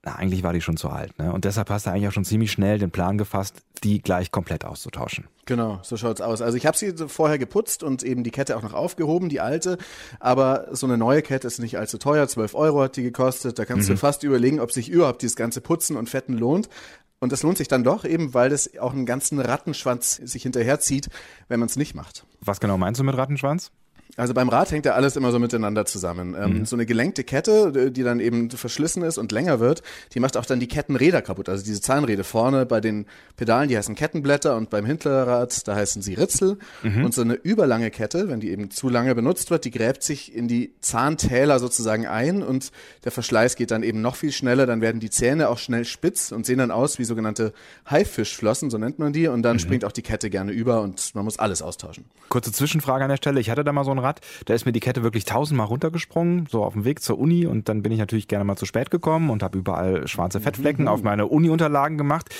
na, 0.02 0.14
eigentlich 0.14 0.42
war 0.42 0.54
die 0.54 0.62
schon 0.62 0.78
zu 0.78 0.88
alt. 0.88 1.18
Ne? 1.18 1.30
Und 1.30 1.44
deshalb 1.44 1.68
hast 1.68 1.84
du 1.84 1.90
eigentlich 1.90 2.08
auch 2.08 2.12
schon 2.12 2.24
ziemlich 2.24 2.50
schnell 2.50 2.78
den 2.78 2.90
Plan 2.90 3.18
gefasst, 3.18 3.62
die 3.84 4.00
gleich 4.00 4.30
komplett 4.30 4.64
auszutauschen. 4.64 5.26
Genau, 5.44 5.80
so 5.82 5.98
schaut's 5.98 6.22
aus. 6.22 6.40
Also 6.40 6.56
ich 6.56 6.64
habe 6.64 6.76
sie 6.76 6.94
vorher 7.08 7.38
geputzt 7.38 7.82
und 7.82 8.02
eben 8.02 8.24
die 8.24 8.30
Kette 8.30 8.56
auch 8.56 8.62
noch 8.62 8.72
aufgehoben, 8.72 9.28
die 9.28 9.40
alte. 9.40 9.76
Aber 10.18 10.68
so 10.72 10.86
eine 10.86 10.96
neue 10.96 11.20
Kette 11.20 11.46
ist 11.46 11.58
nicht 11.58 11.76
allzu 11.76 11.98
teuer. 11.98 12.26
12 12.28 12.54
Euro 12.54 12.82
hat 12.82 12.96
die 12.96 13.02
gekostet. 13.02 13.58
Da 13.58 13.66
kannst 13.66 13.88
mhm. 13.88 13.94
du 13.94 13.98
fast 13.98 14.22
überlegen, 14.22 14.60
ob 14.60 14.72
sich 14.72 14.88
überhaupt 14.88 15.20
dieses 15.20 15.36
ganze 15.36 15.60
Putzen 15.60 15.96
und 15.96 16.08
Fetten 16.08 16.38
lohnt. 16.38 16.70
Und 17.18 17.32
das 17.32 17.42
lohnt 17.42 17.58
sich 17.58 17.68
dann 17.68 17.84
doch 17.84 18.06
eben, 18.06 18.32
weil 18.32 18.48
das 18.48 18.78
auch 18.78 18.94
einen 18.94 19.04
ganzen 19.04 19.38
Rattenschwanz 19.38 20.16
sich 20.16 20.42
hinterherzieht, 20.42 21.10
wenn 21.48 21.60
man 21.60 21.68
es 21.68 21.76
nicht 21.76 21.94
macht. 21.94 22.24
Was 22.40 22.60
genau 22.60 22.78
meinst 22.78 22.98
du 22.98 23.04
mit 23.04 23.14
Rattenschwanz? 23.14 23.70
Also 24.16 24.34
beim 24.34 24.48
Rad 24.48 24.70
hängt 24.70 24.86
ja 24.86 24.92
alles 24.92 25.16
immer 25.16 25.30
so 25.32 25.38
miteinander 25.38 25.86
zusammen. 25.86 26.36
Ähm, 26.38 26.58
mhm. 26.58 26.64
So 26.66 26.76
eine 26.76 26.86
gelenkte 26.86 27.24
Kette, 27.24 27.90
die 27.90 28.02
dann 28.02 28.20
eben 28.20 28.50
verschlissen 28.50 29.02
ist 29.02 29.18
und 29.18 29.32
länger 29.32 29.60
wird, 29.60 29.82
die 30.14 30.20
macht 30.20 30.36
auch 30.36 30.44
dann 30.44 30.60
die 30.60 30.68
Kettenräder 30.68 31.22
kaputt. 31.22 31.48
Also 31.48 31.64
diese 31.64 31.80
Zahnräder 31.80 32.24
vorne 32.24 32.66
bei 32.66 32.80
den 32.80 33.06
Pedalen, 33.36 33.68
die 33.68 33.76
heißen 33.76 33.94
Kettenblätter 33.94 34.56
und 34.56 34.70
beim 34.70 34.84
Hinterrad, 34.84 35.66
da 35.66 35.74
heißen 35.74 36.02
sie 36.02 36.14
Ritzel. 36.14 36.58
Mhm. 36.82 37.04
Und 37.04 37.14
so 37.14 37.22
eine 37.22 37.34
überlange 37.34 37.90
Kette, 37.90 38.28
wenn 38.28 38.40
die 38.40 38.50
eben 38.50 38.70
zu 38.70 38.88
lange 38.88 39.14
benutzt 39.14 39.50
wird, 39.50 39.64
die 39.64 39.70
gräbt 39.70 40.02
sich 40.02 40.34
in 40.34 40.48
die 40.48 40.74
Zahntäler 40.80 41.58
sozusagen 41.58 42.06
ein 42.06 42.42
und 42.42 42.72
der 43.04 43.12
Verschleiß 43.12 43.56
geht 43.56 43.70
dann 43.70 43.82
eben 43.82 44.00
noch 44.00 44.16
viel 44.16 44.32
schneller. 44.32 44.66
Dann 44.66 44.80
werden 44.80 45.00
die 45.00 45.10
Zähne 45.10 45.48
auch 45.48 45.58
schnell 45.58 45.84
spitz 45.84 46.32
und 46.32 46.46
sehen 46.46 46.58
dann 46.58 46.70
aus 46.70 46.98
wie 46.98 47.04
sogenannte 47.04 47.52
Haifischflossen, 47.88 48.70
so 48.70 48.78
nennt 48.78 48.98
man 48.98 49.12
die. 49.12 49.28
Und 49.28 49.42
dann 49.42 49.56
mhm. 49.56 49.60
springt 49.60 49.84
auch 49.84 49.92
die 49.92 50.02
Kette 50.02 50.30
gerne 50.30 50.52
über 50.52 50.82
und 50.82 51.14
man 51.14 51.24
muss 51.24 51.38
alles 51.38 51.62
austauschen. 51.62 52.04
Kurze 52.28 52.52
Zwischenfrage 52.52 53.04
an 53.04 53.10
der 53.10 53.16
Stelle. 53.16 53.40
Ich 53.40 53.50
hatte 53.50 53.64
da 53.64 53.72
mal 53.72 53.84
so 53.84 53.90
ein 53.90 53.99
Rad, 54.02 54.20
da 54.46 54.54
ist 54.54 54.66
mir 54.66 54.72
die 54.72 54.80
Kette 54.80 55.02
wirklich 55.02 55.24
tausendmal 55.24 55.66
runtergesprungen, 55.66 56.46
so 56.50 56.64
auf 56.64 56.72
dem 56.72 56.84
Weg 56.84 57.02
zur 57.02 57.18
Uni 57.18 57.46
und 57.46 57.68
dann 57.68 57.82
bin 57.82 57.92
ich 57.92 57.98
natürlich 57.98 58.28
gerne 58.28 58.44
mal 58.44 58.56
zu 58.56 58.66
spät 58.66 58.90
gekommen 58.90 59.30
und 59.30 59.42
habe 59.42 59.58
überall 59.58 60.06
schwarze 60.08 60.40
Fettflecken 60.40 60.88
auf 60.88 61.02
meine 61.02 61.26
Uni-Unterlagen 61.26 61.98
gemacht. 61.98 62.34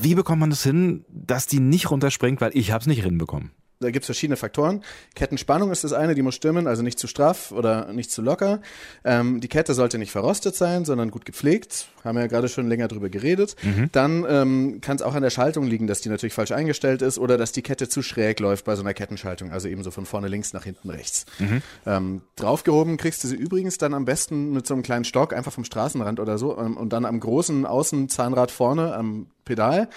Wie 0.00 0.14
bekommt 0.14 0.40
man 0.40 0.50
das 0.50 0.62
hin, 0.62 1.04
dass 1.08 1.46
die 1.46 1.60
nicht 1.60 1.90
runterspringt, 1.90 2.40
weil 2.40 2.50
ich 2.54 2.72
habe 2.72 2.80
es 2.80 2.86
nicht 2.86 3.02
hinbekommen? 3.02 3.52
Da 3.82 3.90
gibt 3.90 4.04
es 4.04 4.06
verschiedene 4.06 4.36
Faktoren. 4.36 4.82
Kettenspannung 5.14 5.70
ist 5.70 5.84
das 5.84 5.92
eine, 5.92 6.14
die 6.14 6.22
muss 6.22 6.34
stimmen, 6.34 6.66
also 6.66 6.82
nicht 6.82 6.98
zu 6.98 7.06
straff 7.06 7.52
oder 7.52 7.92
nicht 7.92 8.10
zu 8.10 8.22
locker. 8.22 8.60
Ähm, 9.04 9.40
die 9.40 9.48
Kette 9.48 9.74
sollte 9.74 9.98
nicht 9.98 10.10
verrostet 10.10 10.54
sein, 10.54 10.84
sondern 10.84 11.10
gut 11.10 11.24
gepflegt. 11.24 11.88
Haben 12.04 12.16
wir 12.16 12.22
ja 12.22 12.28
gerade 12.28 12.48
schon 12.48 12.68
länger 12.68 12.88
drüber 12.88 13.08
geredet. 13.08 13.56
Mhm. 13.62 13.90
Dann 13.92 14.24
ähm, 14.28 14.80
kann 14.80 14.96
es 14.96 15.02
auch 15.02 15.14
an 15.14 15.22
der 15.22 15.30
Schaltung 15.30 15.66
liegen, 15.66 15.86
dass 15.86 16.00
die 16.00 16.08
natürlich 16.08 16.34
falsch 16.34 16.52
eingestellt 16.52 17.02
ist 17.02 17.18
oder 17.18 17.38
dass 17.38 17.52
die 17.52 17.62
Kette 17.62 17.88
zu 17.88 18.02
schräg 18.02 18.40
läuft 18.40 18.64
bei 18.64 18.74
so 18.74 18.82
einer 18.82 18.94
Kettenschaltung, 18.94 19.52
also 19.52 19.68
eben 19.68 19.82
so 19.82 19.90
von 19.90 20.06
vorne 20.06 20.28
links 20.28 20.52
nach 20.52 20.64
hinten 20.64 20.90
rechts. 20.90 21.26
Mhm. 21.38 21.62
Ähm, 21.86 22.22
draufgehoben 22.36 22.96
kriegst 22.96 23.22
du 23.22 23.28
sie 23.28 23.36
übrigens 23.36 23.78
dann 23.78 23.94
am 23.94 24.04
besten 24.04 24.52
mit 24.52 24.66
so 24.66 24.74
einem 24.74 24.82
kleinen 24.82 25.04
Stock 25.04 25.32
einfach 25.32 25.52
vom 25.52 25.64
Straßenrand 25.64 26.20
oder 26.20 26.38
so 26.38 26.58
ähm, 26.58 26.76
und 26.76 26.92
dann 26.92 27.04
am 27.04 27.20
großen 27.20 27.66
Außenzahnrad 27.66 28.50
vorne 28.50 28.94
am 28.94 29.26
Pedal 29.44 29.88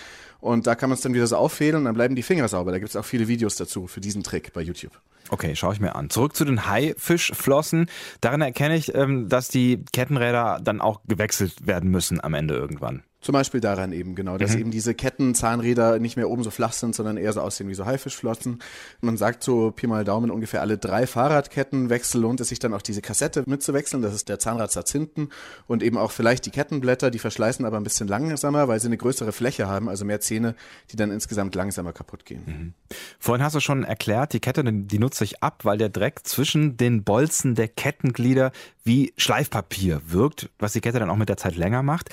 und 0.45 0.67
da 0.67 0.75
kann 0.75 0.89
man 0.89 0.95
es 0.95 1.01
dann 1.01 1.15
wieder 1.15 1.25
so 1.25 1.37
auffädeln 1.37 1.81
und 1.81 1.85
dann 1.85 1.95
bleiben 1.95 2.15
die 2.15 2.21
Finger 2.21 2.47
sauber. 2.47 2.71
Da 2.71 2.77
gibt 2.77 2.89
es 2.89 2.95
auch 2.95 3.03
viele 3.03 3.27
Videos 3.27 3.55
dazu 3.55 3.87
für 3.87 3.99
diesen 3.99 4.21
Trick 4.21 4.53
bei 4.53 4.61
YouTube. 4.61 4.91
Okay, 5.29 5.55
schaue 5.55 5.73
ich 5.73 5.79
mir 5.79 5.95
an. 5.95 6.11
Zurück 6.11 6.35
zu 6.35 6.45
den 6.45 6.67
Haifischflossen. 6.67 7.87
Darin 8.21 8.41
erkenne 8.41 8.75
ich, 8.75 8.93
ähm, 8.93 9.27
dass 9.27 9.47
die 9.47 9.83
Kettenräder 9.91 10.59
dann 10.63 10.81
auch 10.81 11.01
gewechselt 11.07 11.65
werden 11.65 11.89
müssen 11.89 12.23
am 12.23 12.35
Ende 12.35 12.53
irgendwann. 12.53 13.01
Zum 13.25 13.33
Beispiel 13.33 13.59
daran 13.59 13.91
eben, 13.91 14.13
genau, 14.13 14.37
dass 14.37 14.53
mhm. 14.53 14.59
eben 14.59 14.71
diese 14.71 14.93
Kettenzahnräder 14.93 15.97
nicht 15.97 16.15
mehr 16.15 16.29
oben 16.29 16.43
so 16.43 16.51
flach 16.51 16.73
sind, 16.73 16.93
sondern 16.93 17.17
eher 17.17 17.33
so 17.33 17.41
aussehen 17.41 17.67
wie 17.67 17.73
so 17.73 17.87
Haifischflossen. 17.87 18.59
Man 19.01 19.17
sagt 19.17 19.43
so 19.43 19.71
Pi 19.71 19.87
mal 19.87 20.03
Daumen 20.03 20.29
ungefähr 20.29 20.61
alle 20.61 20.77
drei 20.77 21.07
Fahrradkettenwechsel 21.07 22.21
lohnt 22.21 22.39
es 22.39 22.49
sich 22.49 22.59
dann 22.59 22.71
auch 22.75 22.83
diese 22.83 23.01
Kassette 23.01 23.43
mitzuwechseln. 23.47 24.03
Das 24.03 24.13
ist 24.13 24.29
der 24.29 24.37
Zahnradsatz 24.37 24.91
hinten 24.91 25.29
und 25.65 25.81
eben 25.81 25.97
auch 25.97 26.11
vielleicht 26.11 26.45
die 26.45 26.51
Kettenblätter, 26.51 27.09
die 27.09 27.17
verschleißen 27.17 27.65
aber 27.65 27.77
ein 27.77 27.83
bisschen 27.83 28.07
langsamer, 28.07 28.67
weil 28.67 28.79
sie 28.79 28.89
eine 28.89 28.97
größere 28.97 29.31
Fläche 29.31 29.65
haben, 29.65 29.89
also 29.89 30.05
mehr 30.05 30.21
Zähne, 30.21 30.53
die 30.91 30.95
dann 30.95 31.09
insgesamt 31.09 31.55
langsamer 31.55 31.93
kaputt 31.93 32.25
gehen. 32.25 32.43
Mhm. 32.45 32.73
Vorhin 33.17 33.43
hast 33.43 33.55
du 33.55 33.59
schon 33.59 33.83
erklärt, 33.83 34.33
die 34.33 34.39
Kette, 34.39 34.63
die 34.63 34.99
nutze 34.99 35.23
ich 35.23 35.41
ab, 35.41 35.65
weil 35.65 35.79
der 35.79 35.89
Dreck 35.89 36.27
zwischen 36.27 36.77
den 36.77 37.03
Bolzen 37.03 37.55
der 37.55 37.69
Kettenglieder 37.69 38.51
wie 38.83 39.13
Schleifpapier 39.17 39.99
wirkt, 40.05 40.51
was 40.59 40.73
die 40.73 40.81
Kette 40.81 40.99
dann 40.99 41.09
auch 41.09 41.15
mit 41.15 41.27
der 41.27 41.37
Zeit 41.37 41.55
länger 41.55 41.81
macht. 41.81 42.11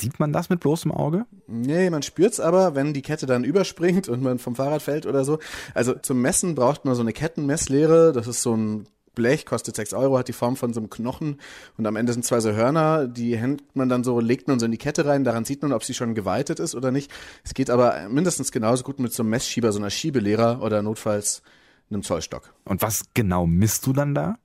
Sieht 0.00 0.20
man 0.20 0.32
das 0.32 0.48
mit 0.48 0.60
bloßem 0.60 0.92
Auge? 0.92 1.26
Nee, 1.46 1.90
man 1.90 2.02
spürt's 2.02 2.40
aber, 2.40 2.74
wenn 2.74 2.94
die 2.94 3.02
Kette 3.02 3.26
dann 3.26 3.44
überspringt 3.44 4.08
und 4.08 4.22
man 4.22 4.38
vom 4.38 4.56
Fahrrad 4.56 4.82
fällt 4.82 5.06
oder 5.06 5.24
so. 5.24 5.38
Also 5.74 5.94
zum 5.94 6.20
Messen 6.20 6.54
braucht 6.54 6.84
man 6.84 6.94
so 6.94 7.02
eine 7.02 7.12
Kettenmesslehre. 7.12 8.12
Das 8.12 8.26
ist 8.26 8.42
so 8.42 8.54
ein 8.56 8.86
Blech, 9.16 9.46
kostet 9.46 9.74
6 9.74 9.94
Euro, 9.94 10.18
hat 10.18 10.28
die 10.28 10.32
Form 10.32 10.56
von 10.56 10.72
so 10.72 10.78
einem 10.78 10.90
Knochen 10.90 11.40
und 11.76 11.86
am 11.86 11.96
Ende 11.96 12.12
sind 12.12 12.24
zwei 12.24 12.38
so 12.38 12.52
Hörner, 12.52 13.08
die 13.08 13.36
hängt 13.36 13.74
man 13.74 13.88
dann 13.88 14.04
so, 14.04 14.20
legt 14.20 14.46
man 14.46 14.60
so 14.60 14.66
in 14.66 14.72
die 14.72 14.78
Kette 14.78 15.06
rein, 15.06 15.24
daran 15.24 15.44
sieht 15.44 15.62
man, 15.62 15.72
ob 15.72 15.82
sie 15.82 15.94
schon 15.94 16.14
geweitet 16.14 16.60
ist 16.60 16.74
oder 16.74 16.92
nicht. 16.92 17.10
Es 17.42 17.54
geht 17.54 17.70
aber 17.70 18.08
mindestens 18.08 18.52
genauso 18.52 18.84
gut 18.84 19.00
mit 19.00 19.12
so 19.12 19.22
einem 19.22 19.30
Messschieber, 19.30 19.72
so 19.72 19.78
einer 19.78 19.90
Schiebelehrer 19.90 20.62
oder 20.62 20.82
notfalls 20.82 21.42
einem 21.90 22.02
Zollstock. 22.02 22.54
Und 22.64 22.82
was 22.82 23.04
genau 23.14 23.46
misst 23.46 23.86
du 23.86 23.92
dann 23.92 24.14
da? 24.14 24.36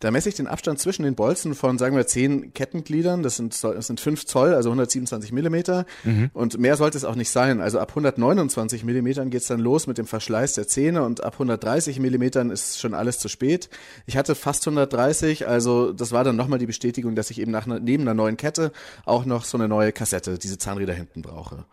Da 0.00 0.10
messe 0.10 0.28
ich 0.28 0.34
den 0.34 0.46
Abstand 0.46 0.78
zwischen 0.78 1.02
den 1.02 1.14
Bolzen 1.14 1.54
von, 1.54 1.78
sagen 1.78 1.96
wir, 1.96 2.06
zehn 2.06 2.52
Kettengliedern. 2.52 3.22
Das 3.22 3.36
sind, 3.36 3.62
das 3.62 3.86
sind 3.86 4.00
fünf 4.00 4.26
Zoll, 4.26 4.54
also 4.54 4.68
127 4.70 5.32
Millimeter. 5.32 5.86
Mhm. 6.04 6.30
Und 6.34 6.58
mehr 6.58 6.76
sollte 6.76 6.98
es 6.98 7.04
auch 7.04 7.14
nicht 7.14 7.30
sein. 7.30 7.60
Also 7.60 7.78
ab 7.78 7.90
129 7.90 8.84
Millimetern 8.84 9.30
geht's 9.30 9.46
dann 9.46 9.60
los 9.60 9.86
mit 9.86 9.98
dem 9.98 10.06
Verschleiß 10.06 10.54
der 10.54 10.68
Zähne 10.68 11.02
und 11.02 11.22
ab 11.22 11.34
130 11.34 12.00
Millimetern 12.00 12.50
ist 12.50 12.80
schon 12.80 12.94
alles 12.94 13.18
zu 13.18 13.28
spät. 13.28 13.68
Ich 14.06 14.16
hatte 14.16 14.34
fast 14.34 14.66
130, 14.66 15.48
also 15.48 15.92
das 15.92 16.12
war 16.12 16.24
dann 16.24 16.36
nochmal 16.36 16.58
die 16.58 16.66
Bestätigung, 16.66 17.14
dass 17.14 17.30
ich 17.30 17.40
eben 17.40 17.50
nach, 17.50 17.66
neben 17.66 18.02
einer 18.02 18.14
neuen 18.14 18.36
Kette 18.36 18.72
auch 19.04 19.24
noch 19.24 19.44
so 19.44 19.56
eine 19.56 19.68
neue 19.68 19.92
Kassette, 19.92 20.38
diese 20.38 20.58
Zahnräder 20.58 20.92
hinten 20.94 21.22
brauche. 21.22 21.64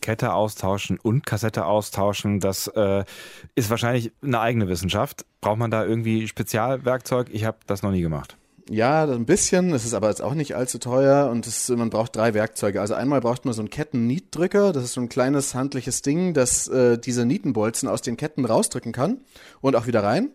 Kette 0.00 0.32
austauschen 0.32 0.98
und 0.98 1.26
Kassette 1.26 1.66
austauschen, 1.66 2.40
das 2.40 2.68
äh, 2.68 3.04
ist 3.54 3.70
wahrscheinlich 3.70 4.12
eine 4.22 4.40
eigene 4.40 4.68
Wissenschaft. 4.68 5.24
Braucht 5.40 5.58
man 5.58 5.70
da 5.70 5.84
irgendwie 5.84 6.28
Spezialwerkzeug? 6.28 7.28
Ich 7.32 7.44
habe 7.44 7.58
das 7.66 7.82
noch 7.82 7.90
nie 7.90 8.02
gemacht. 8.02 8.36
Ja, 8.72 9.02
ein 9.02 9.26
bisschen. 9.26 9.72
Es 9.72 9.84
ist 9.84 9.94
aber 9.94 10.10
jetzt 10.10 10.22
auch 10.22 10.34
nicht 10.34 10.54
allzu 10.54 10.78
teuer 10.78 11.28
und 11.28 11.44
es, 11.48 11.68
man 11.70 11.90
braucht 11.90 12.14
drei 12.14 12.34
Werkzeuge. 12.34 12.80
Also 12.80 12.94
einmal 12.94 13.20
braucht 13.20 13.44
man 13.44 13.52
so 13.52 13.62
einen 13.62 13.70
Kettennietdrücker. 13.70 14.72
Das 14.72 14.84
ist 14.84 14.92
so 14.92 15.00
ein 15.00 15.08
kleines 15.08 15.56
handliches 15.56 16.02
Ding, 16.02 16.34
das 16.34 16.68
äh, 16.68 16.96
diese 16.96 17.26
Nietenbolzen 17.26 17.88
aus 17.88 18.00
den 18.00 18.16
Ketten 18.16 18.44
rausdrücken 18.44 18.92
kann 18.92 19.22
und 19.60 19.74
auch 19.74 19.88
wieder 19.88 20.04
rein. 20.04 20.30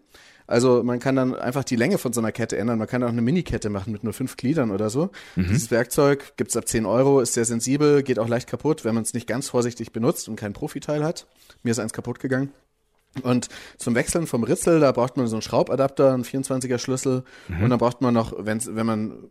Also 0.48 0.84
man 0.84 1.00
kann 1.00 1.16
dann 1.16 1.36
einfach 1.36 1.64
die 1.64 1.76
Länge 1.76 1.98
von 1.98 2.14
so 2.14 2.22
einer 2.22 2.32
Kette 2.32 2.58
ändern. 2.58 2.78
Man 2.78 2.88
kann 2.88 3.04
auch 3.04 3.10
eine 3.10 3.22
Mini-Kette 3.22 3.70
machen 3.70 3.92
mit 3.92 4.04
nur 4.04 4.14
fünf 4.14 4.38
Gliedern 4.38 4.72
oder 4.72 4.90
so. 4.90 5.10
Mhm. 5.36 5.48
Dieses 5.50 5.72
Werkzeug 5.72 6.34
gibt's 6.38 6.56
ab 6.56 6.68
10 6.68 6.86
Euro, 6.86 7.20
ist 7.20 7.34
sehr 7.34 7.46
sensibel, 7.46 8.04
geht 8.04 8.20
auch 8.20 8.28
leicht 8.28 8.48
kaputt, 8.48 8.86
wenn 8.86 8.96
man 8.96 9.04
es 9.04 9.14
nicht 9.14 9.28
ganz 9.28 9.50
vorsichtig 9.50 9.92
benutzt 9.92 10.30
und 10.30 10.36
kein 10.36 10.54
Profiteil 10.54 11.04
hat. 11.04 11.28
Mir 11.64 11.72
ist 11.72 11.80
eins 11.80 11.94
kaputt 11.94 12.20
gegangen. 12.20 12.52
Und 13.24 13.48
zum 13.78 13.96
Wechseln 13.96 14.28
vom 14.28 14.44
Ritzel, 14.44 14.80
da 14.80 14.92
braucht 14.92 15.18
man 15.18 15.28
so 15.28 15.38
einen 15.38 15.42
Schraubadapter, 15.42 16.14
einen 16.14 16.24
24er 16.24 16.78
Schlüssel. 16.78 17.24
Mhm. 17.48 17.64
Und 17.64 17.70
dann 17.70 17.80
braucht 17.80 18.02
man 18.02 18.14
noch, 18.14 18.34
wenn, 18.38 18.60
wenn 18.76 18.86
man 18.86 19.30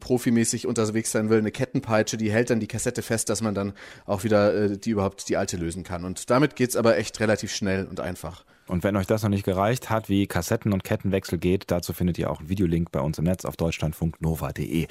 profimäßig 0.00 0.66
unterwegs 0.66 1.10
sein 1.12 1.28
will, 1.28 1.38
eine 1.38 1.50
Kettenpeitsche, 1.50 2.16
die 2.16 2.32
hält 2.32 2.50
dann 2.50 2.60
die 2.60 2.66
Kassette 2.66 3.02
fest, 3.02 3.28
dass 3.28 3.42
man 3.42 3.54
dann 3.54 3.74
auch 4.06 4.24
wieder 4.24 4.54
äh, 4.54 4.78
die 4.78 4.90
überhaupt 4.90 5.28
die 5.28 5.36
alte 5.36 5.56
lösen 5.56 5.82
kann. 5.82 6.04
Und 6.04 6.30
damit 6.30 6.56
geht's 6.56 6.76
aber 6.76 6.96
echt 6.96 7.20
relativ 7.20 7.52
schnell 7.52 7.86
und 7.86 8.00
einfach. 8.00 8.44
Und 8.66 8.82
wenn 8.82 8.96
euch 8.96 9.06
das 9.06 9.22
noch 9.22 9.30
nicht 9.30 9.44
gereicht 9.44 9.90
hat, 9.90 10.08
wie 10.08 10.26
Kassetten- 10.26 10.72
und 10.72 10.84
Kettenwechsel 10.84 11.38
geht, 11.38 11.70
dazu 11.70 11.92
findet 11.92 12.18
ihr 12.18 12.30
auch 12.30 12.40
einen 12.40 12.48
Videolink 12.48 12.90
bei 12.92 13.00
uns 13.00 13.18
im 13.18 13.24
Netz 13.24 13.44
auf 13.44 13.56
deutschlandfunknova.de. 13.56 14.86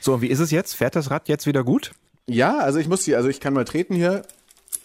So, 0.00 0.14
und 0.14 0.22
wie 0.22 0.28
ist 0.28 0.38
es 0.38 0.50
jetzt? 0.50 0.74
Fährt 0.74 0.96
das 0.96 1.10
Rad 1.10 1.28
jetzt 1.28 1.46
wieder 1.46 1.64
gut? 1.64 1.92
Ja, 2.26 2.58
also 2.58 2.78
ich 2.78 2.88
muss 2.88 3.04
sie, 3.04 3.16
also 3.16 3.28
ich 3.28 3.40
kann 3.40 3.54
mal 3.54 3.64
treten 3.64 3.94
hier. 3.94 4.22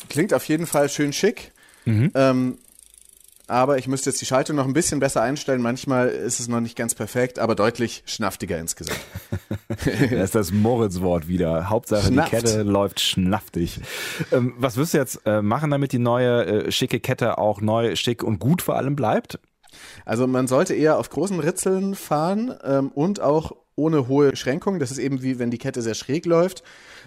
Klingt 0.10 0.34
auf 0.34 0.46
jeden 0.46 0.68
Fall 0.68 0.90
schön 0.90 1.14
schick. 1.14 1.52
Mhm. 1.86 2.12
Ähm, 2.16 2.58
aber 3.48 3.78
ich 3.78 3.88
müsste 3.88 4.10
jetzt 4.10 4.22
die 4.22 4.26
Schaltung 4.26 4.56
noch 4.56 4.66
ein 4.66 4.74
bisschen 4.74 5.00
besser 5.00 5.22
einstellen. 5.22 5.62
Manchmal 5.62 6.08
ist 6.08 6.40
es 6.40 6.48
noch 6.48 6.62
nicht 6.62 6.78
ganz 6.78 6.96
perfekt, 6.96 7.40
aber 7.40 7.56
deutlich 7.56 8.04
schnaftiger 8.06 8.58
insgesamt. 8.58 9.00
das 9.70 10.12
ist 10.12 10.36
das 10.36 10.52
Moritz-Wort 10.52 11.28
wieder. 11.28 11.70
Hauptsache 11.70 12.08
Schnafft. 12.08 12.32
die 12.32 12.36
Kette 12.38 12.64
läuft 12.64 13.02
schnaftig. 13.02 13.82
Ähm, 14.32 14.54
was 14.58 14.78
wirst 14.78 14.94
du 14.94 14.98
jetzt 14.98 15.22
äh, 15.26 15.42
machen, 15.42 15.72
damit 15.72 15.92
die 15.92 16.00
neue 16.00 16.46
äh, 16.46 16.72
schicke 16.72 17.00
Kette 17.00 17.38
auch 17.38 17.60
neu, 17.60 17.96
schick 17.96 18.24
und 18.24 18.40
gut 18.40 18.62
vor 18.62 18.78
allem 18.78 18.96
bleibt? 18.96 19.40
Also 20.06 20.28
man 20.28 20.48
sollte 20.48 20.74
eher 20.74 20.98
auf 20.98 21.10
großen 21.10 21.40
Ritzeln 21.40 21.96
fahren 21.96 22.54
ähm, 22.64 22.90
und 22.90 23.20
auch 23.20 23.54
ohne 23.76 24.08
hohe 24.08 24.36
Schränkung. 24.36 24.80
Das 24.80 24.92
ist 24.92 25.00
eben 25.00 25.22
wie 25.22 25.40
wenn 25.40 25.52
die 25.52 25.58
Kette 25.58 25.82
sehr 25.82 25.96
schräg 25.96 26.26
läuft, 26.26 26.64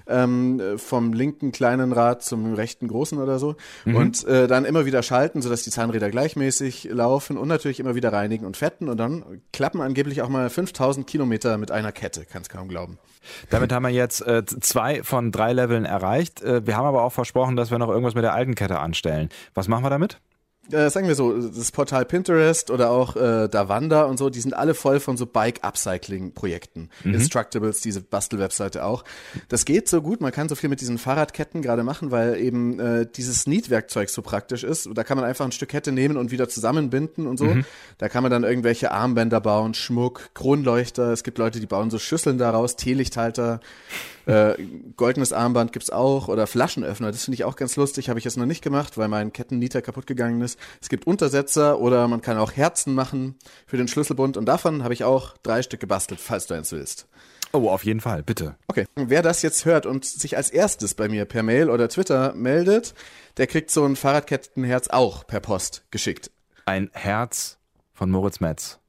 ähm, 0.09 0.61
vom 0.77 1.13
linken 1.13 1.53
kleinen 1.53 1.93
Rad 1.93 2.23
zum 2.23 2.55
rechten 2.55 2.89
großen 2.89 3.19
oder 3.19 3.39
so. 3.39 3.57
Mhm. 3.85 3.97
Und 3.97 4.25
äh, 4.27 4.47
dann 4.47 4.65
immer 4.65 4.87
wieder 4.87 5.03
schalten, 5.03 5.43
sodass 5.43 5.63
die 5.63 5.71
Zahnräder 5.71 6.11
gleichmäßig 6.11 6.89
laufen 6.91 7.37
und 7.37 7.49
natürlich 7.49 7.81
immer 7.81 7.95
wieder 7.95 8.13
reinigen 8.13 8.47
und 8.47 8.57
fetten. 8.57 8.89
Und 8.89 8.99
dann 8.99 9.43
klappen 9.53 9.81
angeblich 9.81 10.23
auch 10.23 10.29
mal 10.29 10.49
5000 10.51 11.07
Kilometer 11.07 11.59
mit 11.59 11.71
einer 11.71 11.93
Kette, 11.93 12.27
kannst 12.31 12.51
kaum 12.51 12.69
glauben. 12.69 12.99
Damit 13.51 13.73
haben 13.73 13.83
wir 13.83 13.91
jetzt 13.91 14.27
äh, 14.27 14.45
zwei 14.45 15.03
von 15.03 15.33
drei 15.33 15.53
Leveln 15.53 15.85
erreicht. 15.85 16.43
Äh, 16.43 16.67
wir 16.67 16.77
haben 16.77 16.87
aber 16.87 17.03
auch 17.03 17.13
versprochen, 17.13 17.57
dass 17.57 17.71
wir 17.71 17.79
noch 17.79 17.89
irgendwas 17.89 18.15
mit 18.15 18.25
der 18.25 18.35
alten 18.35 18.55
Kette 18.55 18.79
anstellen. 18.79 19.29
Was 19.55 19.69
machen 19.69 19.85
wir 19.85 19.91
damit? 19.91 20.21
Äh, 20.73 20.91
sagen 20.91 21.09
wir 21.09 21.15
so, 21.15 21.37
das 21.37 21.73
Portal 21.73 22.05
Pinterest 22.05 22.71
oder 22.71 22.91
auch 22.91 23.17
äh, 23.17 23.49
Davanda 23.49 24.05
und 24.05 24.19
so, 24.19 24.31
die 24.31 24.41
sind 24.41 24.55
alle 24.55 24.75
voll 24.75 25.01
von 25.01 25.17
so 25.17 25.27
Bike-Upcycling-Projekten. 25.27 26.91
Mhm. 27.05 27.15
Instructables, 27.15 27.81
diese 27.81 28.01
Bastel-Webseite 28.01 28.85
auch. 28.85 29.05
Das 29.49 29.65
geht 29.65 29.89
so 29.89 30.03
gut, 30.03 30.21
man 30.21 30.33
kann 30.33 30.49
so 30.49 30.55
viel 30.55 30.69
mit 30.69 30.81
diesen 30.81 30.99
Fahrradketten 30.99 31.63
gerade 31.63 31.83
machen, 31.83 32.11
weil 32.11 32.37
eben 32.39 32.79
äh, 32.81 33.07
dieses 33.07 33.43
Sneed-Werkzeug 33.43 34.11
so 34.11 34.23
praktisch 34.23 34.65
ist. 34.65 34.89
Da 34.95 35.05
kann 35.05 35.17
man 35.17 35.25
einfach 35.25 35.45
ein 35.45 35.53
Stück 35.53 35.69
Kette 35.69 35.93
nehmen 35.93 36.17
und 36.17 36.31
wieder 36.31 36.49
zusammenbinden 36.49 37.27
und 37.27 37.39
so. 37.39 37.47
Mhm. 37.47 37.65
Da 37.99 38.09
kann 38.09 38.23
man 38.23 38.31
dann 38.31 38.45
irgendwelche 38.45 38.91
Armbänder 38.91 39.41
bauen, 39.41 39.75
Schmuck, 39.75 40.31
Kronleuchter. 40.35 41.13
Es 41.13 41.23
gibt 41.25 41.39
Leute, 41.39 41.61
die 41.61 41.67
bauen 41.67 41.91
so 41.91 41.99
Schüsseln 41.99 42.39
daraus, 42.39 42.77
Teelichthalter. 42.77 43.61
Äh, 44.27 44.55
goldenes 44.97 45.33
Armband 45.33 45.73
gibt's 45.73 45.91
auch 45.91 46.29
oder 46.29 46.47
Flaschenöffner. 46.47 47.13
Das 47.13 47.25
finde 47.25 47.37
ich 47.37 47.45
auch 47.45 47.57
ganz 47.57 47.77
lustig. 47.77 48.09
Habe 48.09 48.19
ich 48.19 48.25
jetzt 48.25 48.37
noch 48.37 48.47
nicht 48.47 48.63
gemacht, 48.63 48.99
weil 48.99 49.09
mein 49.09 49.33
Kettennieter 49.33 49.83
kaputt 49.83 50.07
gegangen 50.07 50.43
ist. 50.43 50.59
Es 50.83 50.89
gibt 50.89 51.07
Untersetzer 51.07 51.81
oder 51.81 52.09
man 52.09 52.23
kann 52.23 52.37
auch 52.37 52.53
Herzen 52.53 52.95
machen 52.95 53.37
für 53.67 53.77
den 53.77 53.87
Schlüsselbund 53.87 54.37
und 54.37 54.47
davon 54.47 54.83
habe 54.83 54.95
ich 54.95 55.05
auch 55.05 55.37
drei 55.43 55.63
Stück 55.63 55.81
gebastelt, 55.81 56.21
falls 56.21 56.47
du 56.47 56.55
eins 56.55 56.73
willst. 56.73 57.07
Oh, 57.53 57.71
auf 57.71 57.85
jeden 57.85 58.01
Fall, 58.01 58.23
bitte. 58.23 58.57
Okay. 58.67 58.87
Wer 58.97 59.23
das 59.23 59.43
jetzt 59.43 59.65
hört 59.65 59.87
und 59.87 60.05
sich 60.05 60.37
als 60.37 60.51
erstes 60.51 60.95
bei 60.95 61.09
mir 61.09 61.25
per 61.25 61.43
Mail 61.43 61.71
oder 61.71 61.89
Twitter 61.89 62.35
meldet, 62.35 62.95
der 63.37 63.47
kriegt 63.47 63.71
so 63.71 63.85
ein 63.85 63.97
Fahrradkettenherz 63.97 64.89
auch 64.89 65.27
per 65.27 65.41
Post 65.41 65.85
geschickt. 65.91 66.31
Ein 66.67 66.91
Herz 66.93 67.59
von 67.95 68.11
Moritz 68.11 68.41
Metz 68.41 68.81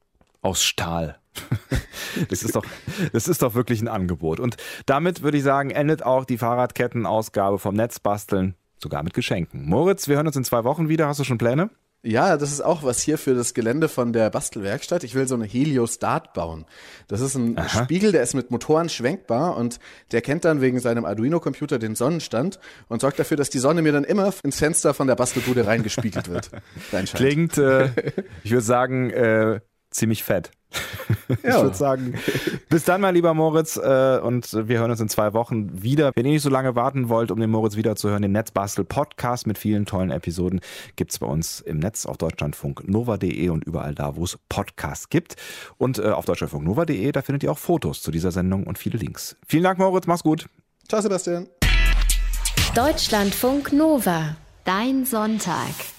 aus 0.42 0.62
Stahl. 0.64 1.18
Das 2.30 2.42
ist 2.42 2.56
doch, 2.56 2.64
das 3.12 3.28
ist 3.28 3.42
doch 3.42 3.54
wirklich 3.54 3.80
ein 3.80 3.86
Angebot. 3.86 4.40
Und 4.40 4.56
damit 4.86 5.22
würde 5.22 5.38
ich 5.38 5.44
sagen, 5.44 5.70
endet 5.70 6.02
auch 6.02 6.24
die 6.24 6.38
Fahrradkettenausgabe 6.38 7.58
vom 7.58 7.76
Netzbasteln, 7.76 8.56
sogar 8.82 9.04
mit 9.04 9.14
Geschenken. 9.14 9.68
Moritz, 9.68 10.08
wir 10.08 10.16
hören 10.16 10.26
uns 10.26 10.34
in 10.34 10.42
zwei 10.42 10.64
Wochen 10.64 10.88
wieder. 10.88 11.06
Hast 11.06 11.20
du 11.20 11.24
schon 11.24 11.38
Pläne? 11.38 11.70
Ja, 12.04 12.36
das 12.36 12.52
ist 12.52 12.60
auch 12.60 12.84
was 12.84 13.02
hier 13.02 13.18
für 13.18 13.34
das 13.34 13.54
Gelände 13.54 13.88
von 13.88 14.12
der 14.12 14.30
Bastelwerkstatt. 14.30 15.02
Ich 15.02 15.16
will 15.16 15.26
so 15.26 15.34
eine 15.34 15.46
Heliostat 15.46 16.32
bauen. 16.32 16.64
Das 17.08 17.20
ist 17.20 17.34
ein 17.34 17.58
Aha. 17.58 17.82
Spiegel, 17.82 18.12
der 18.12 18.22
ist 18.22 18.34
mit 18.34 18.52
Motoren 18.52 18.88
schwenkbar 18.88 19.56
und 19.56 19.80
der 20.12 20.20
kennt 20.20 20.44
dann 20.44 20.60
wegen 20.60 20.78
seinem 20.78 21.04
Arduino-Computer 21.04 21.80
den 21.80 21.96
Sonnenstand 21.96 22.60
und 22.86 23.00
sorgt 23.00 23.18
dafür, 23.18 23.36
dass 23.36 23.50
die 23.50 23.58
Sonne 23.58 23.82
mir 23.82 23.90
dann 23.90 24.04
immer 24.04 24.32
ins 24.44 24.58
Fenster 24.58 24.94
von 24.94 25.08
der 25.08 25.16
Bastelbude 25.16 25.66
reingespiegelt 25.66 26.28
wird. 26.28 26.50
Klingt, 27.14 27.58
äh, 27.58 27.90
ich 28.44 28.52
würde 28.52 28.64
sagen, 28.64 29.10
äh, 29.10 29.60
ziemlich 29.90 30.24
fett. 30.24 30.50
Ja. 31.42 31.58
Ich 31.58 31.62
würde 31.62 31.76
sagen, 31.76 32.14
bis 32.70 32.84
dann, 32.84 33.02
mein 33.02 33.14
lieber 33.14 33.34
Moritz. 33.34 33.76
Äh, 33.76 34.18
und 34.22 34.50
wir 34.68 34.78
hören 34.78 34.90
uns 34.90 35.00
in 35.00 35.08
zwei 35.10 35.34
Wochen 35.34 35.82
wieder. 35.82 36.10
Wenn 36.14 36.24
ihr 36.24 36.32
nicht 36.32 36.42
so 36.42 36.48
lange 36.48 36.74
warten 36.74 37.10
wollt, 37.10 37.30
um 37.30 37.38
den 37.38 37.50
Moritz 37.50 37.76
wiederzuhören, 37.76 38.22
den 38.22 38.32
Netzbastel 38.32 38.84
Podcast 38.84 39.46
mit 39.46 39.58
vielen 39.58 39.84
tollen 39.84 40.10
Episoden 40.10 40.60
gibt 40.96 41.12
es 41.12 41.18
bei 41.18 41.26
uns 41.26 41.60
im 41.60 41.78
Netz 41.78 42.06
auf 42.06 42.16
Deutschlandfunk 42.16 42.88
nova.de 42.88 43.50
und 43.50 43.64
überall 43.64 43.94
da, 43.94 44.16
wo 44.16 44.24
es 44.24 44.38
Podcasts 44.48 45.10
gibt. 45.10 45.36
Und 45.76 45.98
äh, 45.98 46.08
auf 46.08 46.24
Deutschlandfunk 46.24 46.64
nova.de, 46.64 47.12
da 47.12 47.20
findet 47.20 47.42
ihr 47.42 47.52
auch 47.52 47.58
Fotos 47.58 48.00
zu 48.00 48.10
dieser 48.10 48.30
Sendung 48.30 48.64
und 48.64 48.78
viele 48.78 48.98
Links. 48.98 49.36
Vielen 49.46 49.64
Dank, 49.64 49.78
Moritz. 49.78 50.06
Mach's 50.06 50.22
gut. 50.22 50.48
Ciao, 50.88 51.02
Sebastian. 51.02 51.46
Deutschlandfunk 52.74 53.72
Nova. 53.72 54.36
Dein 54.64 55.04
Sonntag. 55.04 55.97